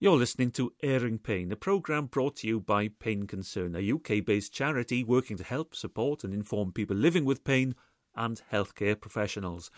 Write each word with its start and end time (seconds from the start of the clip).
You're 0.00 0.16
listening 0.16 0.52
to 0.52 0.72
Airing 0.80 1.18
Pain, 1.18 1.50
a 1.50 1.56
programme 1.56 2.06
brought 2.06 2.36
to 2.36 2.46
you 2.46 2.60
by 2.60 2.86
Pain 2.86 3.24
Concern, 3.26 3.74
a 3.74 3.92
UK 3.92 4.24
based 4.24 4.52
charity 4.52 5.02
working 5.02 5.36
to 5.38 5.42
help, 5.42 5.74
support, 5.74 6.22
and 6.22 6.32
inform 6.32 6.70
people 6.70 6.94
living 6.94 7.24
with 7.24 7.42
pain 7.42 7.74
and 8.14 8.40
healthcare 8.52 9.00
professionals. 9.00 9.72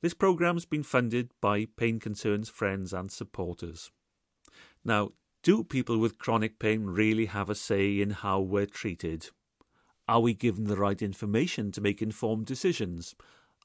This 0.00 0.14
programme's 0.14 0.64
been 0.64 0.84
funded 0.84 1.30
by 1.40 1.66
Pain 1.76 1.98
Concern's 1.98 2.48
friends 2.48 2.92
and 2.92 3.10
supporters. 3.10 3.90
Now, 4.84 5.10
do 5.42 5.64
people 5.64 5.98
with 5.98 6.18
chronic 6.18 6.60
pain 6.60 6.84
really 6.84 7.26
have 7.26 7.50
a 7.50 7.56
say 7.56 8.00
in 8.00 8.10
how 8.10 8.38
we're 8.38 8.66
treated? 8.66 9.30
Are 10.06 10.20
we 10.20 10.34
given 10.34 10.68
the 10.68 10.76
right 10.76 11.02
information 11.02 11.72
to 11.72 11.80
make 11.80 12.00
informed 12.00 12.46
decisions? 12.46 13.16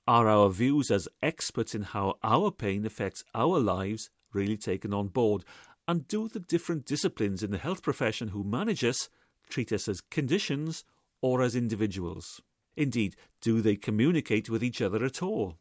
Are 0.07 0.27
our 0.27 0.49
views 0.49 0.89
as 0.89 1.07
experts 1.21 1.75
in 1.75 1.83
how 1.83 2.17
our 2.23 2.49
pain 2.49 2.83
affects 2.83 3.23
our 3.35 3.59
lives 3.59 4.09
really 4.33 4.57
taken 4.57 4.91
on 4.91 5.09
board? 5.09 5.45
And 5.89 6.07
do 6.07 6.27
the 6.27 6.39
different 6.39 6.85
disciplines 6.85 7.41
in 7.41 7.49
the 7.49 7.57
health 7.57 7.81
profession 7.81 8.27
who 8.27 8.43
manage 8.43 8.83
us 8.83 9.09
treat 9.49 9.71
us 9.71 9.87
as 9.87 10.01
conditions 10.01 10.83
or 11.19 11.41
as 11.41 11.55
individuals? 11.55 12.43
Indeed, 12.77 13.15
do 13.41 13.59
they 13.59 13.75
communicate 13.75 14.51
with 14.51 14.63
each 14.63 14.83
other 14.83 15.03
at 15.03 15.23
all? 15.23 15.57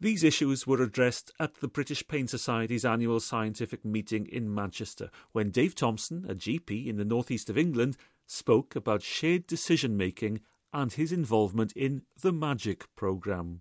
These 0.00 0.24
issues 0.24 0.66
were 0.66 0.82
addressed 0.82 1.30
at 1.38 1.60
the 1.60 1.68
British 1.68 2.08
Pain 2.08 2.26
Society's 2.26 2.84
annual 2.84 3.20
scientific 3.20 3.84
meeting 3.84 4.26
in 4.26 4.52
Manchester 4.52 5.10
when 5.30 5.50
Dave 5.50 5.76
Tomson, 5.76 6.26
a 6.28 6.34
GP 6.34 6.88
in 6.88 6.96
the 6.96 7.04
northeast 7.04 7.50
of 7.50 7.56
England, 7.56 7.96
spoke 8.26 8.74
about 8.74 9.04
shared 9.04 9.46
decision 9.46 9.96
making 9.96 10.40
and 10.72 10.92
his 10.94 11.12
involvement 11.12 11.72
in 11.76 12.02
the 12.20 12.32
MAGIC 12.32 12.86
programme. 12.96 13.60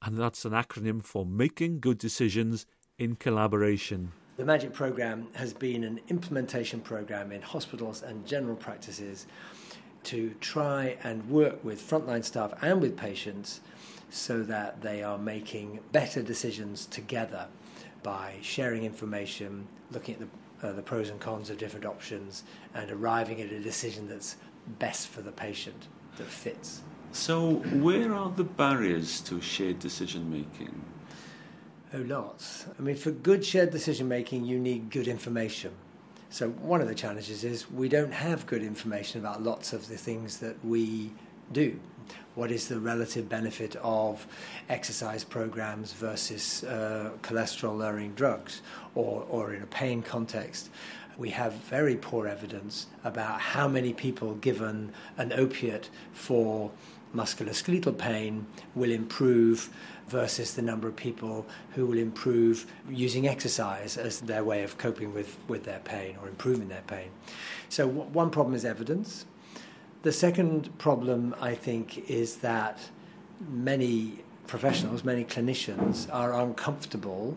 And 0.00 0.16
that's 0.16 0.46
an 0.46 0.52
acronym 0.52 1.02
for 1.02 1.26
Making 1.26 1.80
Good 1.80 1.98
Decisions 1.98 2.64
in 2.98 3.16
collaboration. 3.16 4.12
The 4.36 4.44
MAGIC 4.44 4.72
program 4.72 5.28
has 5.34 5.52
been 5.52 5.84
an 5.84 6.00
implementation 6.08 6.80
program 6.80 7.32
in 7.32 7.42
hospitals 7.42 8.02
and 8.02 8.26
general 8.26 8.56
practices 8.56 9.26
to 10.04 10.34
try 10.40 10.96
and 11.02 11.28
work 11.28 11.62
with 11.64 11.80
frontline 11.80 12.24
staff 12.24 12.52
and 12.62 12.80
with 12.80 12.96
patients 12.96 13.60
so 14.08 14.42
that 14.44 14.82
they 14.82 15.02
are 15.02 15.18
making 15.18 15.80
better 15.92 16.22
decisions 16.22 16.86
together 16.86 17.48
by 18.02 18.34
sharing 18.40 18.84
information, 18.84 19.66
looking 19.90 20.14
at 20.14 20.20
the, 20.20 20.68
uh, 20.68 20.72
the 20.72 20.82
pros 20.82 21.08
and 21.10 21.18
cons 21.18 21.50
of 21.50 21.58
different 21.58 21.84
options, 21.84 22.44
and 22.74 22.90
arriving 22.90 23.40
at 23.40 23.50
a 23.50 23.60
decision 23.60 24.08
that's 24.08 24.36
best 24.78 25.08
for 25.08 25.22
the 25.22 25.32
patient, 25.32 25.88
that 26.18 26.26
fits. 26.26 26.82
So, 27.12 27.54
where 27.80 28.14
are 28.14 28.30
the 28.30 28.44
barriers 28.44 29.20
to 29.22 29.40
shared 29.40 29.80
decision 29.80 30.30
making? 30.30 30.82
Oh, 31.96 32.02
lots. 32.02 32.66
I 32.78 32.82
mean, 32.82 32.96
for 32.96 33.10
good 33.10 33.42
shared 33.42 33.70
decision 33.70 34.06
making, 34.06 34.44
you 34.44 34.58
need 34.58 34.90
good 34.90 35.08
information. 35.08 35.72
So, 36.28 36.50
one 36.50 36.82
of 36.82 36.88
the 36.88 36.94
challenges 36.94 37.42
is 37.42 37.70
we 37.70 37.88
don't 37.88 38.12
have 38.12 38.46
good 38.46 38.62
information 38.62 39.20
about 39.20 39.42
lots 39.42 39.72
of 39.72 39.88
the 39.88 39.96
things 39.96 40.38
that 40.40 40.62
we 40.62 41.12
do. 41.52 41.80
What 42.34 42.50
is 42.50 42.68
the 42.68 42.78
relative 42.78 43.30
benefit 43.30 43.76
of 43.76 44.26
exercise 44.68 45.24
programs 45.24 45.94
versus 45.94 46.64
uh, 46.64 47.12
cholesterol 47.22 47.78
lowering 47.78 48.12
drugs, 48.12 48.60
or, 48.94 49.24
or 49.30 49.54
in 49.54 49.62
a 49.62 49.66
pain 49.66 50.02
context? 50.02 50.68
We 51.18 51.30
have 51.30 51.54
very 51.54 51.96
poor 51.96 52.26
evidence 52.26 52.86
about 53.02 53.40
how 53.40 53.68
many 53.68 53.92
people 53.92 54.34
given 54.34 54.92
an 55.16 55.32
opiate 55.32 55.88
for 56.12 56.70
musculoskeletal 57.14 57.96
pain 57.96 58.46
will 58.74 58.90
improve 58.90 59.70
versus 60.08 60.54
the 60.54 60.62
number 60.62 60.86
of 60.86 60.96
people 60.96 61.46
who 61.74 61.86
will 61.86 61.98
improve 61.98 62.66
using 62.88 63.26
exercise 63.26 63.96
as 63.96 64.20
their 64.20 64.44
way 64.44 64.62
of 64.62 64.76
coping 64.78 65.14
with, 65.14 65.36
with 65.48 65.64
their 65.64 65.80
pain 65.80 66.16
or 66.20 66.28
improving 66.28 66.68
their 66.68 66.82
pain. 66.86 67.08
So, 67.68 67.86
one 67.88 68.30
problem 68.30 68.54
is 68.54 68.64
evidence. 68.64 69.24
The 70.02 70.12
second 70.12 70.76
problem, 70.78 71.34
I 71.40 71.54
think, 71.54 72.10
is 72.10 72.36
that 72.36 72.78
many 73.48 74.20
professionals, 74.46 75.02
many 75.02 75.24
clinicians 75.24 76.12
are 76.12 76.38
uncomfortable 76.38 77.36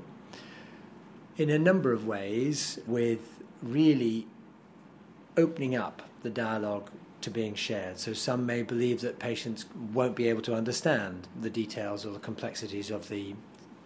in 1.38 1.50
a 1.50 1.58
number 1.58 1.94
of 1.94 2.06
ways 2.06 2.80
with 2.86 3.39
really 3.62 4.28
opening 5.38 5.76
up 5.76 6.02
the 6.24 6.30
dialogue 6.30 6.90
to 7.22 7.30
being 7.30 7.56
shared. 7.56 8.00
So 8.00 8.14
some 8.14 8.46
may 8.46 8.64
believe 8.64 9.02
that 9.02 9.20
patients 9.20 9.66
won't 9.94 10.16
be 10.16 10.30
able 10.30 10.42
to 10.44 10.56
understand 10.56 11.28
the 11.40 11.50
details 11.50 12.06
or 12.06 12.12
the 12.12 12.20
complexities 12.20 12.90
of 12.92 13.10
the 13.10 13.36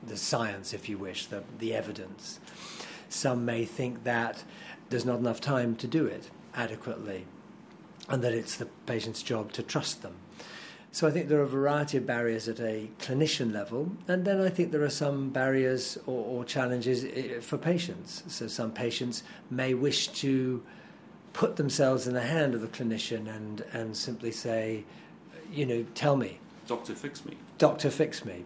the 0.05 0.17
science, 0.17 0.73
if 0.73 0.89
you 0.89 0.97
wish, 0.97 1.27
the, 1.27 1.43
the 1.59 1.73
evidence. 1.73 2.39
Some 3.07 3.45
may 3.45 3.63
think 3.63 4.03
that 4.03 4.43
there's 4.89 5.05
not 5.05 5.19
enough 5.19 5.39
time 5.39 5.75
to 5.77 5.87
do 5.87 6.05
it 6.05 6.29
adequately 6.53 7.25
and 8.09 8.21
that 8.21 8.33
it's 8.33 8.57
the 8.57 8.65
patient's 8.85 9.23
job 9.23 9.51
to 9.53 9.63
trust 9.63 10.01
them. 10.01 10.15
So 10.93 11.07
I 11.07 11.11
think 11.11 11.27
there 11.27 11.39
are 11.39 11.43
a 11.43 11.47
variety 11.47 11.97
of 11.97 12.05
barriers 12.05 12.47
at 12.47 12.59
a 12.59 12.87
clinician 12.99 13.51
level, 13.51 13.91
and 14.07 14.25
then 14.25 14.39
I 14.39 14.49
think 14.49 14.71
there 14.71 14.83
are 14.83 14.91
some 14.91 15.31
barriers 15.31 15.97
or, 16.05 16.23
or 16.23 16.45
challenges 16.45 17.03
eh, 17.03 17.39
for 17.41 17.57
patients. 17.57 18.21
So 18.27 18.45
some 18.45 18.71
patients 18.71 19.23
may 19.49 19.73
wish 19.73 20.09
to 20.09 20.61
put 21.33 21.55
themselves 21.55 22.05
in 22.05 22.13
the 22.13 22.21
hand 22.21 22.53
of 22.53 22.61
the 22.61 22.67
clinician 22.67 23.27
and, 23.27 23.61
and 23.73 23.97
simply 23.97 24.31
say, 24.31 24.83
you 25.51 25.65
know, 25.65 25.83
tell 25.95 26.15
me. 26.15 26.37
Doctor, 26.67 26.93
fix 26.93 27.25
me. 27.25 27.37
Doctor, 27.57 27.89
fix 27.89 28.23
me. 28.23 28.45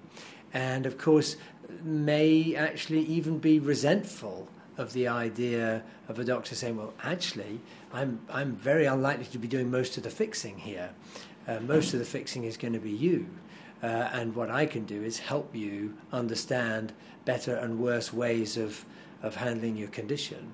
And 0.53 0.85
of 0.85 0.97
course, 0.97 1.35
may 1.84 2.56
actually 2.56 3.02
even 3.02 3.40
be 3.40 3.59
resentful 3.59 4.47
of 4.78 4.94
the 4.94 5.09
idea 5.09 5.84
of 6.08 6.18
a 6.18 6.24
doctor 6.24 6.56
saying, 6.56 6.78
well, 6.78 6.94
actually, 7.03 7.59
I'm, 7.91 8.22
I'm 8.29 8.56
very 8.56 8.85
unlikely 8.85 9.25
to 9.25 9.38
be 9.38 9.50
doing 9.50 9.69
most 9.69 9.97
of 9.97 10.03
the 10.03 10.09
fixing 10.09 10.59
here. 10.59 10.91
Uh, 11.47 11.59
most 11.62 11.94
of 11.94 12.00
the 12.00 12.06
fixing 12.06 12.44
is 12.44 12.58
going 12.58 12.74
to 12.74 12.80
be 12.80 12.91
you. 12.91 13.28
Uh, 13.81 14.09
and 14.12 14.35
what 14.35 14.50
I 14.50 14.66
can 14.66 14.85
do 14.85 15.03
is 15.03 15.19
help 15.19 15.56
you 15.56 15.96
understand 16.12 16.94
better 17.25 17.56
and 17.56 17.80
worse 17.80 18.12
ways 18.12 18.58
of, 18.58 18.85
of 19.22 19.35
handling 19.35 19.78
your 19.78 19.90
condition. 19.90 20.52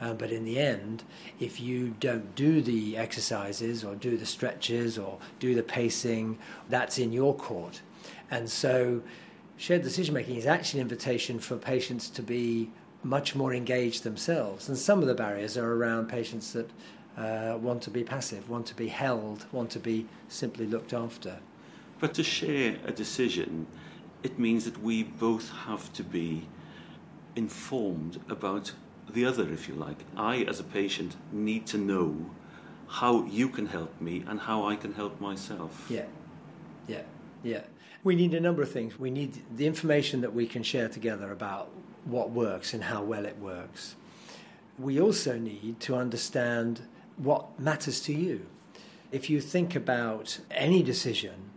Um, 0.00 0.16
but 0.16 0.30
in 0.30 0.44
the 0.44 0.58
end, 0.58 1.04
if 1.40 1.60
you 1.60 1.94
don't 2.00 2.34
do 2.34 2.62
the 2.62 2.96
exercises 2.96 3.84
or 3.84 3.94
do 3.94 4.16
the 4.16 4.24
stretches 4.24 4.98
or 4.98 5.18
do 5.38 5.54
the 5.54 5.62
pacing, 5.62 6.38
that's 6.68 6.98
in 6.98 7.12
your 7.12 7.34
court. 7.34 7.82
And 8.30 8.48
so, 8.48 9.02
shared 9.56 9.82
decision 9.82 10.14
making 10.14 10.36
is 10.36 10.46
actually 10.46 10.80
an 10.80 10.86
invitation 10.86 11.38
for 11.38 11.56
patients 11.56 12.08
to 12.10 12.22
be 12.22 12.70
much 13.02 13.34
more 13.34 13.52
engaged 13.52 14.04
themselves. 14.04 14.68
And 14.68 14.78
some 14.78 15.00
of 15.00 15.08
the 15.08 15.14
barriers 15.14 15.56
are 15.56 15.72
around 15.72 16.08
patients 16.08 16.52
that 16.52 16.70
uh, 17.16 17.58
want 17.60 17.82
to 17.82 17.90
be 17.90 18.04
passive, 18.04 18.48
want 18.48 18.66
to 18.66 18.74
be 18.74 18.88
held, 18.88 19.46
want 19.52 19.70
to 19.70 19.78
be 19.78 20.06
simply 20.28 20.66
looked 20.66 20.92
after. 20.92 21.38
But 21.98 22.14
to 22.14 22.22
share 22.22 22.76
a 22.86 22.92
decision, 22.92 23.66
it 24.22 24.38
means 24.38 24.64
that 24.64 24.82
we 24.82 25.02
both 25.02 25.50
have 25.66 25.92
to 25.94 26.02
be 26.02 26.46
informed 27.36 28.20
about 28.28 28.72
the 29.08 29.24
other, 29.24 29.52
if 29.52 29.68
you 29.68 29.74
like. 29.74 29.98
I, 30.16 30.38
as 30.42 30.60
a 30.60 30.64
patient, 30.64 31.16
need 31.32 31.66
to 31.68 31.78
know 31.78 32.30
how 32.88 33.24
you 33.24 33.48
can 33.48 33.66
help 33.66 34.00
me 34.00 34.24
and 34.26 34.40
how 34.40 34.66
I 34.66 34.76
can 34.76 34.94
help 34.94 35.20
myself. 35.20 35.86
Yeah, 35.88 36.06
yeah, 36.88 37.02
yeah. 37.42 37.62
We 38.02 38.16
need 38.16 38.34
a 38.34 38.40
number 38.40 38.62
of 38.62 38.70
things. 38.70 38.98
We 38.98 39.10
need 39.10 39.42
the 39.54 39.66
information 39.66 40.22
that 40.22 40.32
we 40.32 40.46
can 40.46 40.62
share 40.62 40.88
together 40.88 41.30
about 41.30 41.70
what 42.04 42.30
works 42.30 42.72
and 42.72 42.84
how 42.84 43.02
well 43.02 43.26
it 43.26 43.38
works. 43.38 43.94
We 44.78 45.00
also 45.00 45.38
need 45.38 45.80
to 45.80 45.94
understand 45.96 46.80
what 47.22 47.58
matters 47.58 48.00
to 48.02 48.12
you. 48.12 48.46
If 49.12 49.28
you 49.28 49.40
think 49.40 49.74
about 49.74 50.38
any 50.50 50.82
decision, 50.82 51.50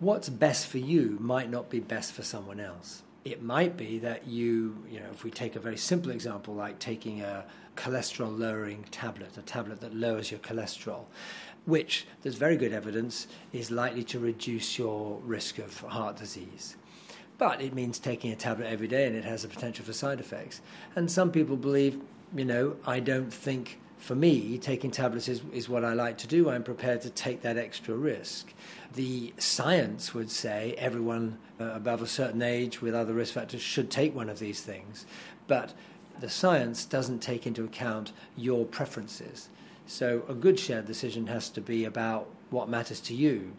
what's 0.00 0.28
best 0.28 0.66
for 0.66 0.78
you 0.78 1.18
might 1.20 1.50
not 1.50 1.70
be 1.70 1.80
best 1.80 2.12
for 2.12 2.22
someone 2.22 2.60
else 2.60 3.02
it 3.24 3.42
might 3.42 3.76
be 3.76 3.98
that 4.00 4.26
you, 4.26 4.84
you 4.90 5.00
know, 5.00 5.08
if 5.10 5.24
we 5.24 5.30
take 5.30 5.56
a 5.56 5.60
very 5.60 5.78
simple 5.78 6.10
example 6.10 6.54
like 6.54 6.78
taking 6.78 7.22
a 7.22 7.44
cholesterol 7.74 8.38
lowering 8.38 8.84
tablet, 8.90 9.36
a 9.38 9.42
tablet 9.42 9.80
that 9.80 9.94
lowers 9.94 10.30
your 10.30 10.40
cholesterol, 10.40 11.04
which 11.64 12.06
there's 12.22 12.34
very 12.34 12.56
good 12.56 12.72
evidence 12.72 13.26
is 13.52 13.70
likely 13.70 14.04
to 14.04 14.18
reduce 14.18 14.78
your 14.78 15.18
risk 15.24 15.58
of 15.58 15.80
heart 15.80 16.16
disease. 16.16 16.76
But 17.38 17.62
it 17.62 17.74
means 17.74 17.98
taking 17.98 18.30
a 18.30 18.36
tablet 18.36 18.66
every 18.66 18.86
day 18.86 19.06
and 19.06 19.16
it 19.16 19.24
has 19.24 19.42
a 19.42 19.48
potential 19.48 19.84
for 19.84 19.94
side 19.94 20.20
effects. 20.20 20.60
And 20.94 21.10
some 21.10 21.32
people 21.32 21.56
believe, 21.56 22.00
you 22.36 22.44
know, 22.44 22.76
I 22.86 23.00
don't 23.00 23.32
think 23.32 23.80
for 24.04 24.14
me, 24.14 24.58
taking 24.58 24.90
tablets 24.90 25.28
is, 25.28 25.40
is 25.50 25.66
what 25.66 25.82
I 25.82 25.94
like 25.94 26.18
to 26.18 26.26
do. 26.26 26.50
I'm 26.50 26.62
prepared 26.62 27.00
to 27.02 27.10
take 27.10 27.40
that 27.40 27.56
extra 27.56 27.94
risk. 27.94 28.52
The 28.92 29.32
science 29.38 30.12
would 30.12 30.30
say 30.30 30.74
everyone 30.76 31.38
uh, 31.58 31.70
above 31.72 32.02
a 32.02 32.06
certain 32.06 32.42
age 32.42 32.82
with 32.82 32.94
other 32.94 33.14
risk 33.14 33.32
factors 33.32 33.62
should 33.62 33.90
take 33.90 34.14
one 34.14 34.28
of 34.28 34.40
these 34.40 34.60
things, 34.60 35.06
but 35.46 35.72
the 36.20 36.28
science 36.28 36.84
doesn't 36.84 37.20
take 37.20 37.46
into 37.46 37.64
account 37.64 38.12
your 38.36 38.66
preferences. 38.66 39.48
So 39.86 40.24
a 40.28 40.34
good 40.34 40.60
shared 40.60 40.84
decision 40.84 41.28
has 41.28 41.48
to 41.48 41.62
be 41.62 41.86
about 41.86 42.28
what 42.50 42.68
matters 42.68 43.00
to 43.00 43.14
you. 43.14 43.56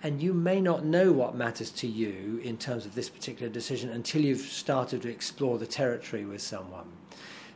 And 0.00 0.22
you 0.22 0.32
may 0.32 0.60
not 0.60 0.84
know 0.84 1.10
what 1.10 1.34
matters 1.34 1.72
to 1.72 1.88
you 1.88 2.40
in 2.44 2.56
terms 2.56 2.86
of 2.86 2.94
this 2.94 3.08
particular 3.08 3.50
decision 3.52 3.90
until 3.90 4.22
you've 4.22 4.42
started 4.42 5.02
to 5.02 5.08
explore 5.08 5.58
the 5.58 5.66
territory 5.66 6.24
with 6.24 6.40
someone. 6.40 6.86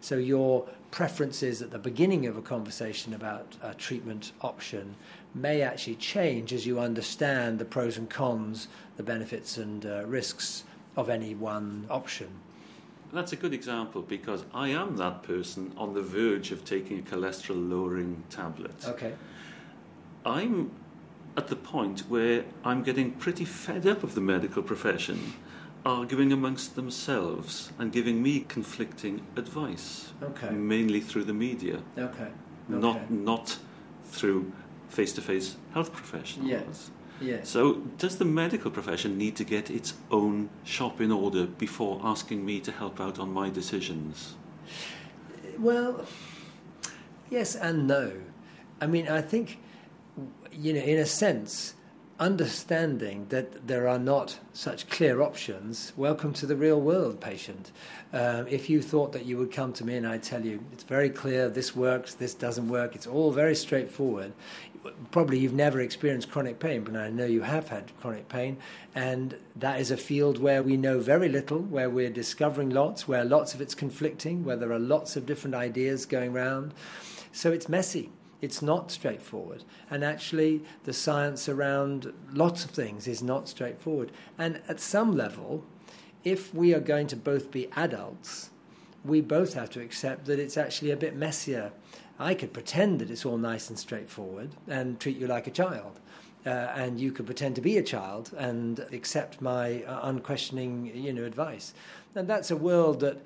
So 0.00 0.16
your 0.16 0.66
preferences 0.90 1.62
at 1.62 1.70
the 1.70 1.78
beginning 1.78 2.26
of 2.26 2.36
a 2.36 2.42
conversation 2.42 3.12
about 3.12 3.56
a 3.62 3.74
treatment 3.74 4.32
option 4.40 4.94
may 5.34 5.60
actually 5.60 5.96
change 5.96 6.52
as 6.52 6.66
you 6.66 6.78
understand 6.80 7.58
the 7.58 7.64
pros 7.64 7.98
and 7.98 8.08
cons, 8.08 8.68
the 8.96 9.02
benefits 9.02 9.58
and 9.58 9.84
uh, 9.84 10.06
risks 10.06 10.64
of 10.96 11.10
any 11.10 11.34
one 11.34 11.86
option. 11.90 12.28
That's 13.12 13.32
a 13.32 13.36
good 13.36 13.54
example 13.54 14.02
because 14.02 14.44
I 14.52 14.68
am 14.68 14.96
that 14.96 15.22
person 15.22 15.72
on 15.76 15.94
the 15.94 16.02
verge 16.02 16.50
of 16.50 16.64
taking 16.64 16.98
a 16.98 17.02
cholesterol 17.02 17.70
lowering 17.70 18.24
tablet. 18.30 18.74
Okay. 18.86 19.14
I'm 20.24 20.70
at 21.36 21.48
the 21.48 21.56
point 21.56 22.00
where 22.08 22.44
I'm 22.64 22.82
getting 22.82 23.12
pretty 23.12 23.44
fed 23.44 23.86
up 23.86 24.02
of 24.02 24.14
the 24.14 24.20
medical 24.20 24.62
profession 24.62 25.34
arguing 25.86 26.32
amongst 26.32 26.74
themselves 26.74 27.72
and 27.78 27.92
giving 27.92 28.22
me 28.22 28.40
conflicting 28.40 29.24
advice. 29.36 30.12
Okay. 30.22 30.50
Mainly 30.50 31.00
through 31.00 31.24
the 31.24 31.32
media. 31.32 31.80
Okay. 31.96 32.24
okay. 32.24 32.30
Not 32.68 33.10
not 33.10 33.58
through 34.04 34.52
face 34.88 35.12
to 35.14 35.22
face 35.22 35.56
health 35.72 35.92
professionals. 35.92 36.90
Yes. 37.20 37.48
So, 37.48 37.76
does 37.96 38.18
the 38.18 38.26
medical 38.26 38.70
profession 38.70 39.16
need 39.16 39.36
to 39.36 39.44
get 39.44 39.70
its 39.70 39.94
own 40.10 40.50
shop 40.64 41.00
in 41.00 41.10
order 41.10 41.46
before 41.46 41.98
asking 42.04 42.44
me 42.44 42.60
to 42.60 42.70
help 42.70 43.00
out 43.00 43.18
on 43.18 43.32
my 43.32 43.48
decisions? 43.48 44.34
Well, 45.58 46.04
yes 47.30 47.54
and 47.54 47.86
no. 47.86 48.12
I 48.82 48.86
mean, 48.86 49.08
I 49.08 49.22
think, 49.22 49.58
you 50.52 50.74
know, 50.74 50.80
in 50.80 50.98
a 50.98 51.06
sense, 51.06 51.75
understanding 52.18 53.26
that 53.28 53.66
there 53.66 53.86
are 53.86 53.98
not 53.98 54.38
such 54.54 54.88
clear 54.88 55.20
options, 55.20 55.92
welcome 55.96 56.32
to 56.32 56.46
the 56.46 56.56
real 56.56 56.80
world, 56.80 57.20
patient. 57.20 57.70
Uh, 58.12 58.44
if 58.48 58.70
you 58.70 58.80
thought 58.80 59.12
that 59.12 59.26
you 59.26 59.36
would 59.36 59.52
come 59.52 59.72
to 59.72 59.84
me 59.84 59.96
and 59.96 60.06
I'd 60.06 60.22
tell 60.22 60.44
you 60.44 60.64
it's 60.72 60.84
very 60.84 61.10
clear, 61.10 61.50
this 61.50 61.76
works, 61.76 62.14
this 62.14 62.32
doesn't 62.32 62.68
work, 62.68 62.94
it's 62.94 63.06
all 63.06 63.32
very 63.32 63.54
straightforward. 63.54 64.32
Probably 65.10 65.38
you've 65.38 65.52
never 65.52 65.80
experienced 65.80 66.30
chronic 66.30 66.58
pain, 66.58 66.84
but 66.84 66.96
I 66.96 67.10
know 67.10 67.26
you 67.26 67.42
have 67.42 67.68
had 67.68 67.92
chronic 68.00 68.28
pain, 68.28 68.56
and 68.94 69.36
that 69.56 69.78
is 69.80 69.90
a 69.90 69.96
field 69.96 70.38
where 70.38 70.62
we 70.62 70.76
know 70.78 71.00
very 71.00 71.28
little, 71.28 71.58
where 71.58 71.90
we're 71.90 72.08
discovering 72.08 72.70
lots, 72.70 73.06
where 73.06 73.24
lots 73.24 73.52
of 73.52 73.60
it's 73.60 73.74
conflicting, 73.74 74.44
where 74.44 74.56
there 74.56 74.72
are 74.72 74.78
lots 74.78 75.16
of 75.16 75.26
different 75.26 75.54
ideas 75.54 76.06
going 76.06 76.34
around. 76.34 76.72
So 77.32 77.52
it's 77.52 77.68
messy. 77.68 78.10
It's 78.40 78.62
not 78.62 78.90
straightforward. 78.90 79.64
And 79.90 80.04
actually, 80.04 80.62
the 80.84 80.92
science 80.92 81.48
around 81.48 82.12
lots 82.32 82.64
of 82.64 82.70
things 82.70 83.06
is 83.06 83.22
not 83.22 83.48
straightforward. 83.48 84.12
And 84.38 84.60
at 84.68 84.80
some 84.80 85.16
level, 85.16 85.64
if 86.24 86.52
we 86.54 86.74
are 86.74 86.80
going 86.80 87.06
to 87.08 87.16
both 87.16 87.50
be 87.50 87.68
adults, 87.76 88.50
we 89.04 89.20
both 89.20 89.54
have 89.54 89.70
to 89.70 89.80
accept 89.80 90.26
that 90.26 90.38
it's 90.38 90.56
actually 90.56 90.90
a 90.90 90.96
bit 90.96 91.14
messier. 91.16 91.72
I 92.18 92.34
could 92.34 92.52
pretend 92.52 92.98
that 93.00 93.10
it's 93.10 93.24
all 93.24 93.38
nice 93.38 93.68
and 93.68 93.78
straightforward 93.78 94.50
and 94.66 94.98
treat 94.98 95.16
you 95.16 95.26
like 95.26 95.46
a 95.46 95.50
child. 95.50 96.00
Uh, 96.44 96.50
and 96.76 97.00
you 97.00 97.10
could 97.10 97.26
pretend 97.26 97.56
to 97.56 97.60
be 97.60 97.76
a 97.76 97.82
child 97.82 98.32
and 98.36 98.78
accept 98.92 99.40
my 99.40 99.82
uh, 99.82 100.00
unquestioning, 100.04 100.92
you 100.94 101.12
know, 101.12 101.24
advice. 101.24 101.74
And 102.14 102.28
that's 102.28 102.50
a 102.50 102.56
world 102.56 103.00
that, 103.00 103.18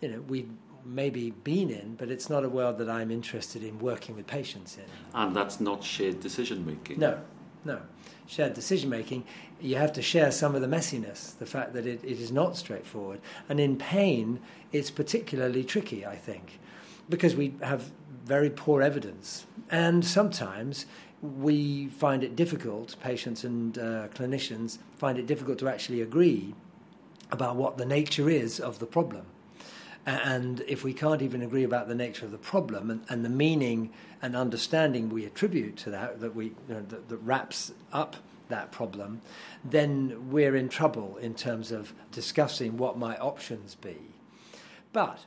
you 0.00 0.08
know, 0.08 0.20
we 0.22 0.46
maybe 0.86 1.30
been 1.30 1.70
in, 1.70 1.96
but 1.96 2.10
it's 2.10 2.30
not 2.30 2.44
a 2.44 2.48
world 2.48 2.78
that 2.78 2.88
I'm 2.88 3.10
interested 3.10 3.62
in 3.62 3.78
working 3.78 4.16
with 4.16 4.26
patients 4.26 4.78
in. 4.78 4.84
And 5.14 5.34
that's 5.34 5.60
not 5.60 5.82
shared 5.82 6.20
decision 6.20 6.64
making? 6.64 6.98
No, 6.98 7.20
no. 7.64 7.80
Shared 8.26 8.54
decision 8.54 8.90
making, 8.90 9.24
you 9.60 9.76
have 9.76 9.92
to 9.94 10.02
share 10.02 10.32
some 10.32 10.54
of 10.54 10.60
the 10.60 10.66
messiness, 10.66 11.36
the 11.38 11.46
fact 11.46 11.72
that 11.74 11.86
it, 11.86 12.00
it 12.04 12.20
is 12.20 12.32
not 12.32 12.56
straightforward. 12.56 13.20
And 13.48 13.60
in 13.60 13.76
pain, 13.76 14.40
it's 14.72 14.90
particularly 14.90 15.64
tricky, 15.64 16.04
I 16.04 16.16
think, 16.16 16.58
because 17.08 17.36
we 17.36 17.54
have 17.62 17.90
very 18.24 18.50
poor 18.50 18.82
evidence. 18.82 19.46
And 19.70 20.04
sometimes 20.04 20.86
we 21.22 21.88
find 21.88 22.22
it 22.22 22.36
difficult, 22.36 22.96
patients 23.00 23.44
and 23.44 23.78
uh, 23.78 24.08
clinicians 24.08 24.78
find 24.96 25.18
it 25.18 25.26
difficult 25.26 25.58
to 25.58 25.68
actually 25.68 26.00
agree 26.00 26.54
about 27.30 27.56
what 27.56 27.78
the 27.78 27.86
nature 27.86 28.28
is 28.28 28.60
of 28.60 28.78
the 28.78 28.86
problem. 28.86 29.26
And 30.06 30.62
if 30.68 30.84
we 30.84 30.92
can't 30.92 31.20
even 31.20 31.42
agree 31.42 31.64
about 31.64 31.88
the 31.88 31.94
nature 31.94 32.24
of 32.24 32.30
the 32.30 32.38
problem 32.38 32.90
and, 32.90 33.04
and 33.08 33.24
the 33.24 33.28
meaning 33.28 33.90
and 34.22 34.36
understanding 34.36 35.08
we 35.08 35.24
attribute 35.24 35.76
to 35.78 35.90
that, 35.90 36.20
that, 36.20 36.34
we, 36.34 36.46
you 36.46 36.54
know, 36.68 36.82
that, 36.82 37.08
that 37.08 37.16
wraps 37.18 37.72
up 37.92 38.14
that 38.48 38.70
problem, 38.70 39.20
then 39.64 40.30
we're 40.30 40.54
in 40.54 40.68
trouble 40.68 41.16
in 41.16 41.34
terms 41.34 41.72
of 41.72 41.92
discussing 42.12 42.76
what 42.76 42.96
my 42.96 43.16
options 43.16 43.74
be. 43.74 43.96
But 44.92 45.26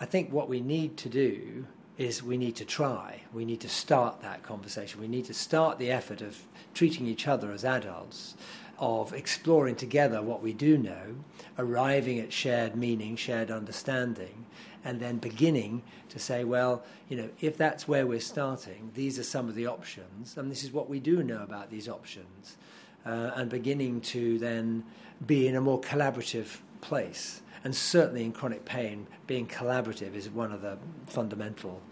I 0.00 0.06
think 0.06 0.32
what 0.32 0.48
we 0.48 0.60
need 0.60 0.96
to 0.98 1.08
do 1.08 1.66
is 1.96 2.22
we 2.22 2.36
need 2.36 2.56
to 2.56 2.64
try. 2.64 3.20
We 3.32 3.44
need 3.44 3.60
to 3.60 3.68
start 3.68 4.22
that 4.22 4.42
conversation. 4.42 5.00
We 5.00 5.06
need 5.06 5.26
to 5.26 5.34
start 5.34 5.78
the 5.78 5.92
effort 5.92 6.20
of 6.20 6.36
treating 6.74 7.06
each 7.06 7.28
other 7.28 7.52
as 7.52 7.64
adults 7.64 8.34
of 8.80 9.12
exploring 9.12 9.76
together 9.76 10.22
what 10.22 10.42
we 10.42 10.52
do 10.52 10.78
know, 10.78 11.16
arriving 11.58 12.18
at 12.18 12.32
shared 12.32 12.74
meaning, 12.74 13.14
shared 13.14 13.50
understanding, 13.50 14.46
and 14.84 14.98
then 14.98 15.18
beginning 15.18 15.82
to 16.08 16.18
say, 16.18 16.42
well, 16.42 16.82
you 17.08 17.16
know, 17.16 17.28
if 17.40 17.56
that's 17.56 17.86
where 17.86 18.06
we're 18.06 18.18
starting, 18.18 18.90
these 18.94 19.18
are 19.18 19.22
some 19.22 19.48
of 19.48 19.54
the 19.54 19.66
options, 19.66 20.36
and 20.36 20.50
this 20.50 20.64
is 20.64 20.72
what 20.72 20.88
we 20.88 20.98
do 20.98 21.22
know 21.22 21.42
about 21.42 21.70
these 21.70 21.88
options, 21.88 22.56
uh, 23.04 23.32
and 23.36 23.50
beginning 23.50 24.00
to 24.00 24.38
then 24.38 24.82
be 25.26 25.46
in 25.46 25.54
a 25.54 25.60
more 25.60 25.80
collaborative 25.80 26.58
place. 26.80 27.42
And 27.62 27.76
certainly 27.76 28.24
in 28.24 28.32
chronic 28.32 28.64
pain, 28.64 29.06
being 29.26 29.46
collaborative 29.46 30.14
is 30.14 30.30
one 30.30 30.50
of 30.50 30.62
the 30.62 30.78
fundamental, 31.06 31.82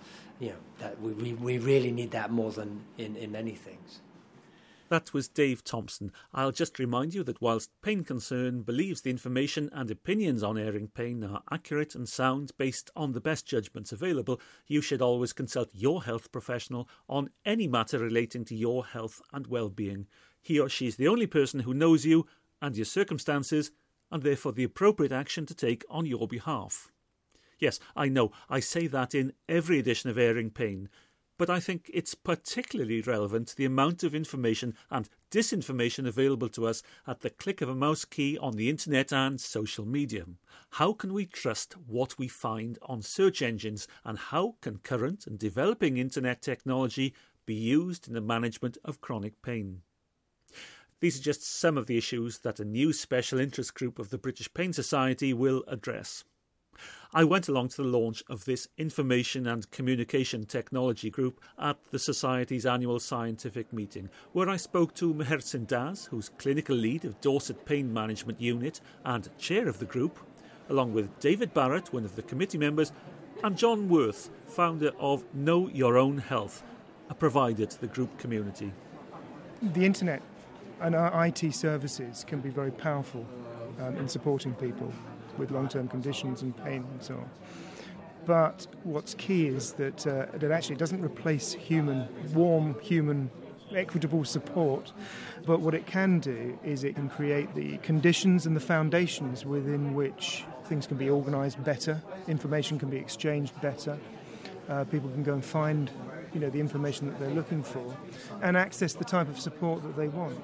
you 0.40 0.48
know, 0.48 0.56
that 0.78 0.98
we, 1.00 1.12
we, 1.12 1.34
we 1.34 1.58
really 1.58 1.92
need 1.92 2.12
that 2.12 2.30
more 2.30 2.50
than 2.50 2.84
in, 2.96 3.16
in 3.16 3.30
many 3.30 3.52
things. 3.52 4.00
That 4.88 5.12
was 5.12 5.28
Dave 5.28 5.62
Tomson. 5.64 6.12
I'll 6.32 6.50
just 6.50 6.78
remind 6.78 7.12
you 7.12 7.22
that 7.24 7.42
whilst 7.42 7.70
Pain 7.82 8.04
Concern 8.04 8.62
believes 8.62 9.02
the 9.02 9.10
information 9.10 9.68
and 9.74 9.90
opinions 9.90 10.42
on 10.42 10.56
airing 10.56 10.88
pain 10.88 11.22
are 11.22 11.42
accurate 11.50 11.94
and 11.94 12.08
sound 12.08 12.52
based 12.56 12.90
on 12.96 13.12
the 13.12 13.20
best 13.20 13.46
judgments 13.46 13.92
available, 13.92 14.40
you 14.66 14.80
should 14.80 15.02
always 15.02 15.34
consult 15.34 15.68
your 15.74 16.04
health 16.04 16.32
professional 16.32 16.88
on 17.06 17.28
any 17.44 17.68
matter 17.68 17.98
relating 17.98 18.46
to 18.46 18.56
your 18.56 18.86
health 18.86 19.20
and 19.30 19.46
well-being. 19.46 20.06
He 20.40 20.58
or 20.58 20.70
she 20.70 20.86
is 20.86 20.96
the 20.96 21.08
only 21.08 21.26
person 21.26 21.60
who 21.60 21.74
knows 21.74 22.06
you 22.06 22.26
and 22.62 22.74
your 22.74 22.86
circumstances, 22.86 23.70
and 24.10 24.22
therefore 24.22 24.52
the 24.52 24.64
appropriate 24.64 25.12
action 25.12 25.44
to 25.46 25.54
take 25.54 25.84
on 25.90 26.06
your 26.06 26.26
behalf. 26.26 26.90
Yes, 27.58 27.78
I 27.94 28.08
know, 28.08 28.32
I 28.48 28.60
say 28.60 28.86
that 28.86 29.14
in 29.14 29.34
every 29.48 29.78
edition 29.78 30.08
of 30.08 30.16
Airing 30.16 30.50
Pain, 30.50 30.88
but 31.38 31.48
I 31.48 31.60
think 31.60 31.88
it's 31.94 32.16
particularly 32.16 33.00
relevant 33.00 33.48
to 33.48 33.56
the 33.56 33.64
amount 33.64 34.02
of 34.02 34.14
information 34.14 34.74
and 34.90 35.08
disinformation 35.30 36.06
available 36.06 36.48
to 36.50 36.66
us 36.66 36.82
at 37.06 37.20
the 37.20 37.30
click 37.30 37.60
of 37.60 37.68
a 37.68 37.74
mouse 37.74 38.04
key 38.04 38.36
on 38.36 38.56
the 38.56 38.68
internet 38.68 39.12
and 39.12 39.40
social 39.40 39.86
media. 39.86 40.24
How 40.70 40.92
can 40.92 41.14
we 41.14 41.26
trust 41.26 41.74
what 41.86 42.18
we 42.18 42.26
find 42.26 42.76
on 42.82 43.02
search 43.02 43.40
engines, 43.40 43.86
and 44.04 44.18
how 44.18 44.56
can 44.60 44.78
current 44.78 45.26
and 45.26 45.38
developing 45.38 45.96
internet 45.96 46.42
technology 46.42 47.14
be 47.46 47.54
used 47.54 48.08
in 48.08 48.14
the 48.14 48.20
management 48.20 48.76
of 48.84 49.00
chronic 49.00 49.40
pain? 49.40 49.82
These 51.00 51.20
are 51.20 51.22
just 51.22 51.44
some 51.44 51.78
of 51.78 51.86
the 51.86 51.96
issues 51.96 52.38
that 52.40 52.58
a 52.58 52.64
new 52.64 52.92
special 52.92 53.38
interest 53.38 53.74
group 53.74 54.00
of 54.00 54.10
the 54.10 54.18
British 54.18 54.52
Pain 54.52 54.72
Society 54.72 55.32
will 55.32 55.62
address. 55.68 56.24
I 57.14 57.24
went 57.24 57.48
along 57.48 57.68
to 57.70 57.82
the 57.82 57.88
launch 57.88 58.22
of 58.28 58.44
this 58.44 58.68
Information 58.76 59.46
and 59.46 59.70
Communication 59.70 60.44
Technology 60.44 61.10
Group 61.10 61.40
at 61.58 61.78
the 61.90 61.98
Society's 61.98 62.66
annual 62.66 63.00
scientific 63.00 63.72
meeting, 63.72 64.10
where 64.32 64.50
I 64.50 64.56
spoke 64.56 64.94
to 64.94 65.14
Meherzin 65.14 65.66
Das, 65.66 66.04
who's 66.06 66.30
clinical 66.38 66.76
lead 66.76 67.04
of 67.04 67.20
Dorset 67.20 67.64
Pain 67.64 67.92
Management 67.92 68.40
Unit 68.40 68.80
and 69.04 69.28
chair 69.38 69.68
of 69.68 69.78
the 69.78 69.86
group, 69.86 70.18
along 70.68 70.92
with 70.92 71.18
David 71.18 71.54
Barrett, 71.54 71.92
one 71.92 72.04
of 72.04 72.14
the 72.14 72.22
committee 72.22 72.58
members, 72.58 72.92
and 73.42 73.56
John 73.56 73.88
Worth, 73.88 74.30
founder 74.46 74.90
of 74.98 75.24
Know 75.34 75.68
Your 75.68 75.96
Own 75.96 76.18
Health, 76.18 76.62
a 77.08 77.14
provider 77.14 77.66
to 77.66 77.80
the 77.80 77.86
group 77.86 78.18
community. 78.18 78.72
The 79.62 79.84
internet 79.84 80.22
and 80.80 80.94
our 80.94 81.26
IT 81.26 81.54
services 81.54 82.24
can 82.26 82.40
be 82.40 82.50
very 82.50 82.70
powerful 82.70 83.26
um, 83.80 83.96
in 83.96 84.08
supporting 84.08 84.54
people 84.54 84.92
with 85.38 85.50
long-term 85.50 85.88
conditions 85.88 86.42
and 86.42 86.56
pain 86.64 86.84
and 86.90 87.02
so 87.02 87.14
on. 87.14 87.30
But 88.26 88.66
what's 88.82 89.14
key 89.14 89.46
is 89.46 89.72
that 89.74 90.06
uh, 90.06 90.26
it 90.34 90.50
actually 90.50 90.76
doesn't 90.76 91.02
replace 91.02 91.54
human, 91.54 92.08
warm 92.34 92.78
human 92.80 93.30
equitable 93.74 94.24
support, 94.24 94.92
but 95.46 95.60
what 95.60 95.74
it 95.74 95.86
can 95.86 96.20
do 96.20 96.58
is 96.64 96.84
it 96.84 96.94
can 96.94 97.08
create 97.08 97.54
the 97.54 97.78
conditions 97.78 98.46
and 98.46 98.54
the 98.54 98.60
foundations 98.60 99.44
within 99.44 99.94
which 99.94 100.44
things 100.64 100.86
can 100.86 100.96
be 100.96 101.08
organised 101.08 101.62
better, 101.64 102.00
information 102.26 102.78
can 102.78 102.90
be 102.90 102.98
exchanged 102.98 103.58
better, 103.62 103.98
uh, 104.68 104.84
people 104.84 105.08
can 105.10 105.22
go 105.22 105.32
and 105.32 105.44
find 105.44 105.90
you 106.34 106.40
know 106.40 106.50
the 106.50 106.60
information 106.60 107.06
that 107.06 107.18
they're 107.18 107.30
looking 107.30 107.62
for, 107.62 107.96
and 108.42 108.56
access 108.56 108.92
the 108.92 109.04
type 109.04 109.28
of 109.28 109.40
support 109.40 109.82
that 109.82 109.96
they 109.96 110.08
want. 110.08 110.38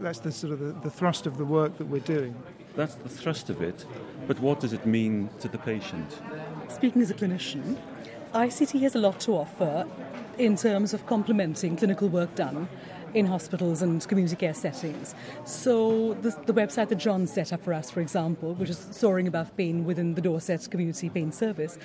that's 0.00 0.20
the 0.20 0.30
sort 0.30 0.52
of 0.52 0.60
the, 0.60 0.72
the 0.82 0.90
thrust 0.90 1.26
of 1.26 1.36
the 1.36 1.44
work 1.44 1.76
that 1.78 1.86
we're 1.86 2.00
doing. 2.00 2.34
That's 2.76 2.96
the 2.96 3.08
thrust 3.08 3.50
of 3.50 3.62
it, 3.62 3.84
but 4.26 4.40
what 4.40 4.58
does 4.58 4.72
it 4.72 4.84
mean 4.84 5.30
to 5.40 5.48
the 5.48 5.58
patient? 5.58 6.20
Speaking 6.68 7.02
as 7.02 7.10
a 7.10 7.14
clinician, 7.14 7.78
ICT 8.32 8.80
has 8.80 8.96
a 8.96 8.98
lot 8.98 9.20
to 9.20 9.32
offer 9.32 9.86
in 10.38 10.56
terms 10.56 10.92
of 10.92 11.06
complementing 11.06 11.76
clinical 11.76 12.08
work 12.08 12.34
done 12.34 12.68
in 13.14 13.26
hospitals 13.26 13.80
and 13.80 14.06
community 14.08 14.34
care 14.34 14.52
settings. 14.52 15.14
So, 15.44 16.14
the, 16.14 16.30
the, 16.46 16.52
website 16.52 16.88
that 16.88 16.96
John 16.96 17.28
set 17.28 17.52
up 17.52 17.62
for 17.62 17.72
us, 17.72 17.90
for 17.90 18.00
example, 18.00 18.54
which 18.54 18.70
is 18.70 18.88
Soaring 18.90 19.28
Above 19.28 19.56
Pain 19.56 19.84
within 19.84 20.14
the 20.14 20.20
Dorset 20.20 20.68
Community 20.68 21.08
Pain 21.08 21.30
Service, 21.30 21.78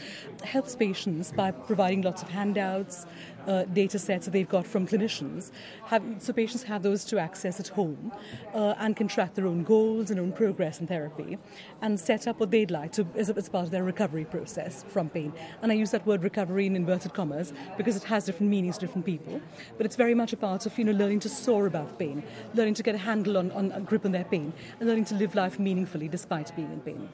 helps 0.43 0.75
patients 0.75 1.31
by 1.31 1.51
providing 1.51 2.01
lots 2.01 2.24
of 2.24 2.29
handouts, 2.29 3.05
uh, 3.48 3.63
data 3.65 4.00
sets 4.00 4.25
that 4.25 4.31
they've 4.31 4.50
got 4.50 4.65
from 4.65 4.88
clinicians. 4.88 5.51
Have, 5.86 6.03
so 6.19 6.34
patients 6.34 6.63
have 6.63 6.84
those 6.84 7.05
to 7.05 7.19
access 7.19 7.60
at 7.60 7.69
home 7.69 8.12
uh, 8.53 8.75
and 8.79 8.96
can 8.96 9.08
track 9.08 9.34
their 9.36 9.48
own 9.48 9.63
goals 9.63 10.12
and 10.12 10.19
own 10.19 10.31
progress 10.31 10.79
in 10.79 10.88
therapy 10.88 11.38
and 11.81 12.00
set 12.00 12.27
up 12.27 12.39
what 12.39 12.51
they'd 12.51 12.72
like 12.72 12.91
to 12.93 13.08
as, 13.15 13.29
as 13.29 13.50
part 13.50 13.65
of 13.65 13.72
their 13.72 13.84
recovery 13.84 14.25
process 14.25 14.84
from 14.88 15.10
pain. 15.10 15.34
And 15.62 15.72
I 15.72 15.75
use 15.75 15.91
that 15.91 16.05
word 16.05 16.24
recovery 16.24 16.65
in 16.65 16.75
inverted 16.75 17.13
commas 17.13 17.53
because 17.77 17.96
it 17.96 18.03
has 18.03 18.25
different 18.25 18.50
meanings 18.50 18.77
to 18.77 18.86
different 18.86 19.05
people. 19.05 19.41
But 19.77 19.86
it's 19.86 19.96
very 19.96 20.15
much 20.15 20.34
a 20.34 20.38
part 20.38 20.65
of 20.65 20.77
you 20.77 20.86
know 20.86 20.91
learning 20.91 21.22
to 21.22 21.29
soar 21.29 21.67
above 21.67 21.98
pain, 21.98 22.24
learning 22.53 22.75
to 22.75 22.84
get 22.84 22.96
a 22.96 23.00
handle 23.00 23.38
on, 23.38 23.51
on 23.51 23.72
a 23.72 23.81
grip 23.81 24.05
on 24.05 24.12
their 24.12 24.24
pain, 24.25 24.53
and 24.79 24.88
learning 24.88 25.05
to 25.05 25.15
live 25.15 25.36
life 25.36 25.60
meaningfully 25.60 26.08
despite 26.08 26.55
being 26.55 26.72
in 26.72 26.79
pain. 26.81 27.10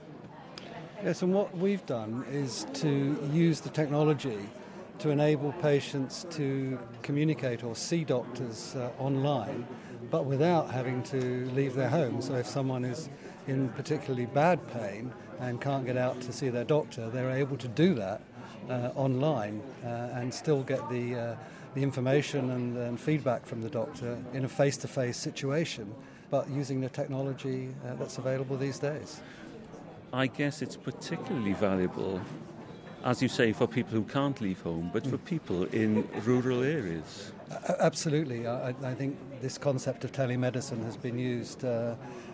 Yes, 1.03 1.21
and 1.21 1.33
what 1.33 1.55
we've 1.55 1.85
done 1.85 2.25
is 2.31 2.65
to 2.75 3.29
use 3.31 3.59
the 3.59 3.69
technology 3.69 4.39
to 4.99 5.09
enable 5.09 5.51
patients 5.53 6.25
to 6.31 6.79
communicate 7.01 7.63
or 7.63 7.75
see 7.75 8.03
doctors 8.03 8.75
uh, 8.75 8.89
online, 8.97 9.65
but 10.09 10.25
without 10.25 10.71
having 10.71 11.03
to 11.03 11.45
leave 11.53 11.75
their 11.75 11.89
home. 11.89 12.21
So 12.21 12.35
if 12.35 12.47
someone 12.47 12.85
is 12.85 13.09
in 13.47 13.69
particularly 13.69 14.25
bad 14.25 14.59
pain 14.71 15.11
and 15.39 15.59
can't 15.59 15.85
get 15.85 15.97
out 15.97 16.21
to 16.21 16.33
see 16.33 16.49
their 16.49 16.63
doctor, 16.63 17.09
they're 17.09 17.31
able 17.31 17.57
to 17.57 17.67
do 17.67 17.93
that 17.95 18.21
uh, 18.69 18.91
online 18.95 19.61
uh, 19.83 19.87
and 20.13 20.33
still 20.33 20.63
get 20.63 20.87
the, 20.89 21.15
uh, 21.15 21.35
the 21.73 21.83
information 21.83 22.51
and, 22.51 22.77
and, 22.77 22.99
feedback 22.99 23.45
from 23.45 23.61
the 23.61 23.69
doctor 23.69 24.17
in 24.33 24.45
a 24.45 24.49
face 24.49 24.77
to 24.77 24.87
face 24.87 25.17
situation, 25.17 25.93
but 26.31 26.49
using 26.49 26.81
the 26.81 26.89
technology 26.89 27.69
uh, 27.85 27.93
that's 27.95 28.17
available 28.17 28.57
these 28.57 28.79
days. 28.79 29.21
I 30.13 30.27
guess 30.27 30.61
it's 30.61 30.77
particularly 30.77 31.53
valuable 31.53 32.21
as 33.05 33.21
you 33.21 33.27
say, 33.27 33.53
for 33.53 33.67
people 33.67 33.93
who 33.93 34.03
can't 34.03 34.41
leave 34.41 34.59
home, 34.61 34.89
but 34.91 35.05
for 35.05 35.17
people 35.19 35.63
in 35.65 36.07
rural 36.25 36.63
areas. 36.63 37.31
Absolutely. 37.79 38.47
I, 38.47 38.69
I 38.69 38.95
think 38.95 39.15
this 39.41 39.59
concept 39.59 40.03
of 40.03 40.11
telemedicine 40.11 40.83
has 40.83 40.97
been 40.97 41.19
used 41.19 41.63
uh, 41.63 41.93